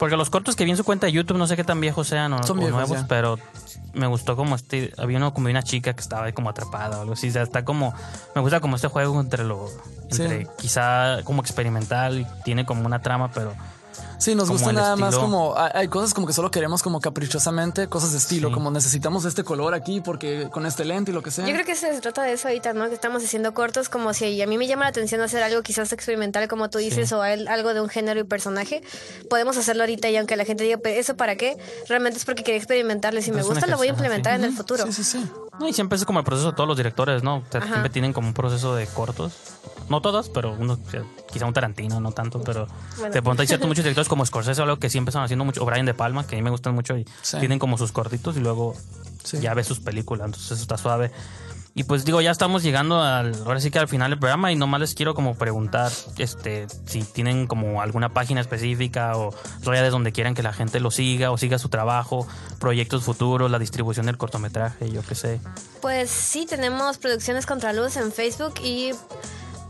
[0.00, 2.08] Porque los cortos que vi en su cuenta de YouTube, no sé qué tan viejos
[2.08, 3.06] sean o, Son o viejos, nuevos, ya.
[3.06, 3.38] pero
[3.92, 7.00] me gustó como este, había uno como una chica que estaba ahí como atrapada o
[7.02, 7.94] algo así, o sea, está como,
[8.34, 9.68] me gusta como este juego entre lo,
[10.10, 10.50] entre Sí.
[10.58, 13.52] quizá como experimental, tiene como una trama, pero
[14.20, 17.88] Sí, nos gusta nada más como hay, hay cosas como que solo queremos como caprichosamente,
[17.88, 18.54] cosas de estilo, Sí.
[18.54, 21.46] como necesitamos este color aquí porque con este lente y lo que sea.
[21.46, 22.86] Yo creo que se trata de eso ahorita, ¿no?
[22.88, 25.92] Que estamos haciendo cortos como si a mí me llama la atención hacer algo quizás
[25.92, 28.82] experimental, como tú dices, o algo de un género y personaje.
[29.30, 31.56] Podemos hacerlo ahorita y aunque la gente diga, "Pero ¿eso para qué?
[31.88, 34.44] Realmente es porque quería experimentarlo y si me gusta lo voy a implementar sí.
[34.44, 34.84] en el futuro.
[34.86, 35.24] Sí, sí, sí.
[35.60, 37.36] No, y siempre es como el proceso de todos los directores, ¿no?
[37.36, 39.34] O sea, siempre tienen como un proceso de cortos.
[39.90, 42.66] No todos, pero uno, o sea, quizá un Tarantino, no tanto, pero
[42.98, 43.12] Bueno.
[43.12, 45.62] de pronto hay ciertos muchos directores como Scorsese o algo que siempre están haciendo mucho,
[45.62, 47.38] o Brian De Palma, que a mí me gustan mucho y Sí.
[47.38, 48.74] tienen como sus cortitos y luego
[49.22, 49.38] Sí.
[49.40, 51.12] ya ves sus películas, entonces eso está suave.
[51.74, 54.56] Y pues digo, ya estamos llegando al, ahora sí que al final del programa y
[54.56, 60.12] nomás les quiero como preguntar, este, si tienen como alguna página específica o redes donde
[60.12, 62.26] quieran que la gente lo siga o siga su trabajo,
[62.58, 65.40] proyectos futuros, la distribución del cortometraje, yo qué sé.
[65.80, 68.90] Pues sí, tenemos Producciones Contraluz en Facebook y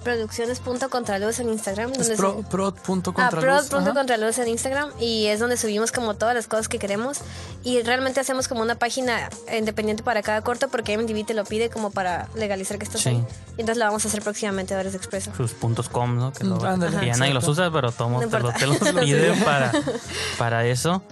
[0.03, 1.91] Producciones.contraluz en Instagram.
[1.93, 3.45] Es donde pro, prod.contraluz.
[3.45, 7.19] Ah, prod.contraluz en Instagram y es donde subimos como todas las cosas que queremos
[7.65, 11.71] y realmente hacemos como una página independiente para cada corto porque MTV te lo pide
[11.71, 13.09] como para legalizar que estás Sí.
[13.11, 13.25] ahí.
[13.57, 15.33] Y entonces la vamos a hacer próximamente a Horas Expreso.
[15.37, 16.33] sus puntos com, ¿no?
[16.33, 18.59] Que, lo- Mm, que ya nadie los usa, pero todos No te, lo, importa.
[18.59, 19.73] te los piden para,
[20.39, 21.03] para eso.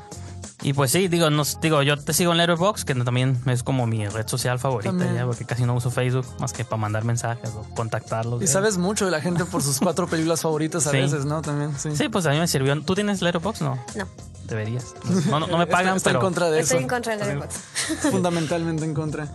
[0.61, 3.87] Y pues sí, digo, no, digo, yo te sigo en Letterboxd, que también es como
[3.87, 5.15] mi red social favorita, También.
[5.15, 8.43] ya, porque casi no uso Facebook más que para mandar mensajes o contactarlos.
[8.43, 8.53] Y ya.
[8.55, 10.97] sabes mucho de la gente por sus cuatro películas favoritas a Sí.
[10.97, 11.43] veces, ¿no?
[11.43, 11.95] También, sí.
[11.95, 12.81] Sí, pues a mí me sirvió.
[12.83, 13.63] ¿Tú tienes Letterboxd?
[13.63, 13.79] No.
[13.95, 14.07] No.
[14.49, 14.95] Deberías.
[15.29, 16.19] No, no, no me pagan, está pero...
[16.21, 16.83] en contra de Estoy eso.
[16.83, 17.61] en contra de Letterboxd.
[18.11, 19.29] Fundamentalmente en contra.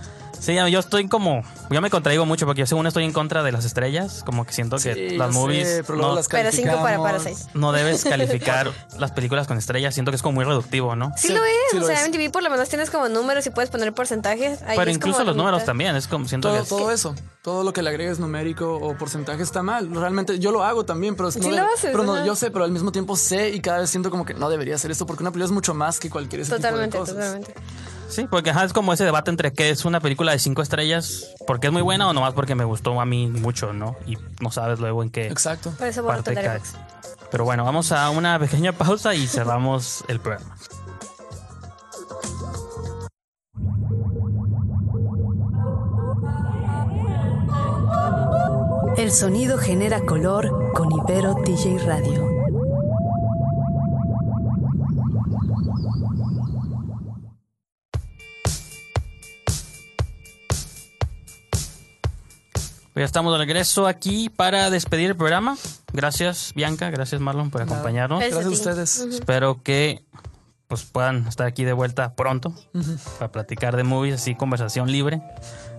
[0.44, 1.41] Sí, yo estoy como...
[1.70, 4.24] Yo me contradigo mucho porque yo según estoy en contra de las estrellas.
[4.26, 5.68] Como que siento que Sí, las movies...
[5.68, 7.24] sé, pero luego no, las Pero cinco para calificamos.
[7.24, 7.50] Parasite.
[7.54, 9.94] no debes calificar las películas con estrellas.
[9.94, 11.14] Siento que es como muy reductivo, ¿no?
[11.16, 11.52] Sí, Sí, lo es.
[11.72, 12.10] sí o lo sea, es.
[12.10, 14.62] MTV por lo menos tienes como números y puedes poner porcentajes.
[14.64, 15.66] Ahí pero es incluso los números mitad.
[15.68, 15.96] también.
[15.96, 16.68] Es como siento Todo, que...
[16.70, 19.89] todo eso, todo lo que le agregues numérico o porcentaje está mal.
[19.96, 22.26] Realmente yo lo hago también, pero, Sí no lo haces, pero no, ajá.
[22.26, 24.76] yo sé, pero al mismo tiempo sé y cada vez siento como que no debería
[24.76, 27.34] hacer esto porque una película es mucho más que cualquier ese Totalmente, tipo de cosas.
[27.41, 27.54] totalmente.
[28.14, 31.34] Sí, porque ajá, es como ese debate entre qué es una película de cinco estrellas,
[31.47, 33.95] porque es muy buena o nomás porque me gustó a mí mucho, ¿no?
[34.05, 35.72] Y no sabes luego en qué Exacto.
[35.72, 36.61] Por eso parte cae.
[37.32, 40.55] Pero bueno, vamos a una pequeña pausa y cerramos el programa.
[48.95, 52.33] El sonido genera color con Ibero DJ Radio.
[62.94, 65.58] Pues ya estamos de regreso aquí para despedir el programa.
[65.94, 66.91] Gracias, Bianca.
[66.91, 68.20] Gracias, Marlon, por acompañarnos.
[68.20, 69.00] Gracias a ustedes.
[69.00, 70.06] Espero que
[70.68, 72.54] pues puedan estar aquí de vuelta pronto
[73.20, 75.22] para platicar de movies, así conversación libre.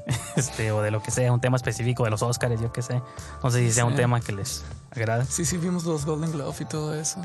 [0.37, 3.01] Este, o de lo que sea, un tema específico de los Oscars, yo qué sé.
[3.43, 5.25] No sé si sea un tema que les agrade.
[5.25, 7.23] Sí, sí, vimos los Golden Globe y todo eso.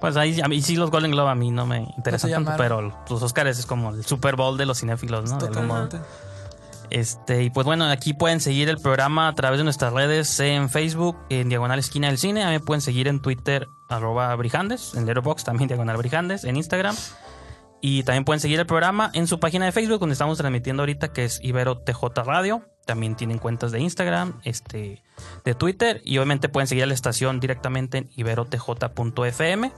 [0.00, 2.52] Pues ahí, a mí sí los Golden Globe a mí no me interesan te tanto,
[2.52, 2.92] llamaron.
[2.92, 5.38] pero los Oscars es como el Super Bowl de los cinéfilos, ¿no?
[5.38, 5.88] De algún modo.
[6.90, 10.68] Este, y pues bueno, aquí pueden seguir el programa a través de nuestras redes en
[10.68, 12.42] Facebook, en Diagonal Esquina del Cine.
[12.42, 16.96] A mí pueden seguir en Twitter, arroba Brijandes, en Letterboxd también Diagonal Brijandes, en Instagram.
[17.80, 21.12] Y también pueden seguir el programa en su página de Facebook, donde estamos transmitiendo ahorita,
[21.12, 22.62] que es Ibero TJ Radio.
[22.84, 25.02] También tienen cuentas de Instagram, este,
[25.44, 26.02] de Twitter.
[26.04, 29.72] Y obviamente pueden seguir a la estación directamente en iberotj.fm.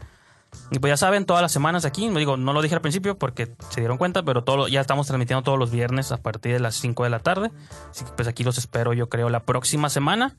[0.70, 3.54] Y pues ya saben, todas las semanas aquí, digo, no lo dije al principio porque
[3.70, 6.76] se dieron cuenta, pero todo, ya estamos transmitiendo todos los viernes a partir de las
[6.76, 7.50] 5 de la tarde.
[7.90, 10.36] Así que pues aquí los espero yo creo la próxima semana.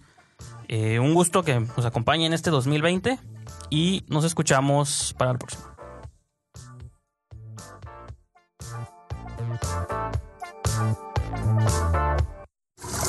[0.67, 3.19] Eh, un gusto que nos acompañen este 2020
[3.69, 5.73] y nos escuchamos para la próxima.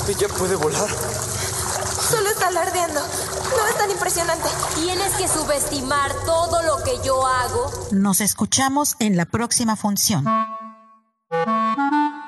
[0.07, 1.44] Ella puede volar.
[2.09, 2.99] Solo está alardeando.
[2.99, 4.47] No es tan impresionante.
[4.75, 7.71] Tienes que subestimar todo lo que yo hago.
[7.91, 10.25] Nos escuchamos en la próxima función.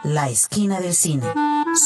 [0.04, 1.32] La esquina del cine.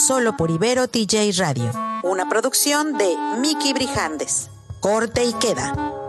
[0.07, 1.71] Solo por Ibero TJ Radio.
[2.03, 4.49] Una producción de Miki Brijandes.
[4.79, 6.00] Corte y queda.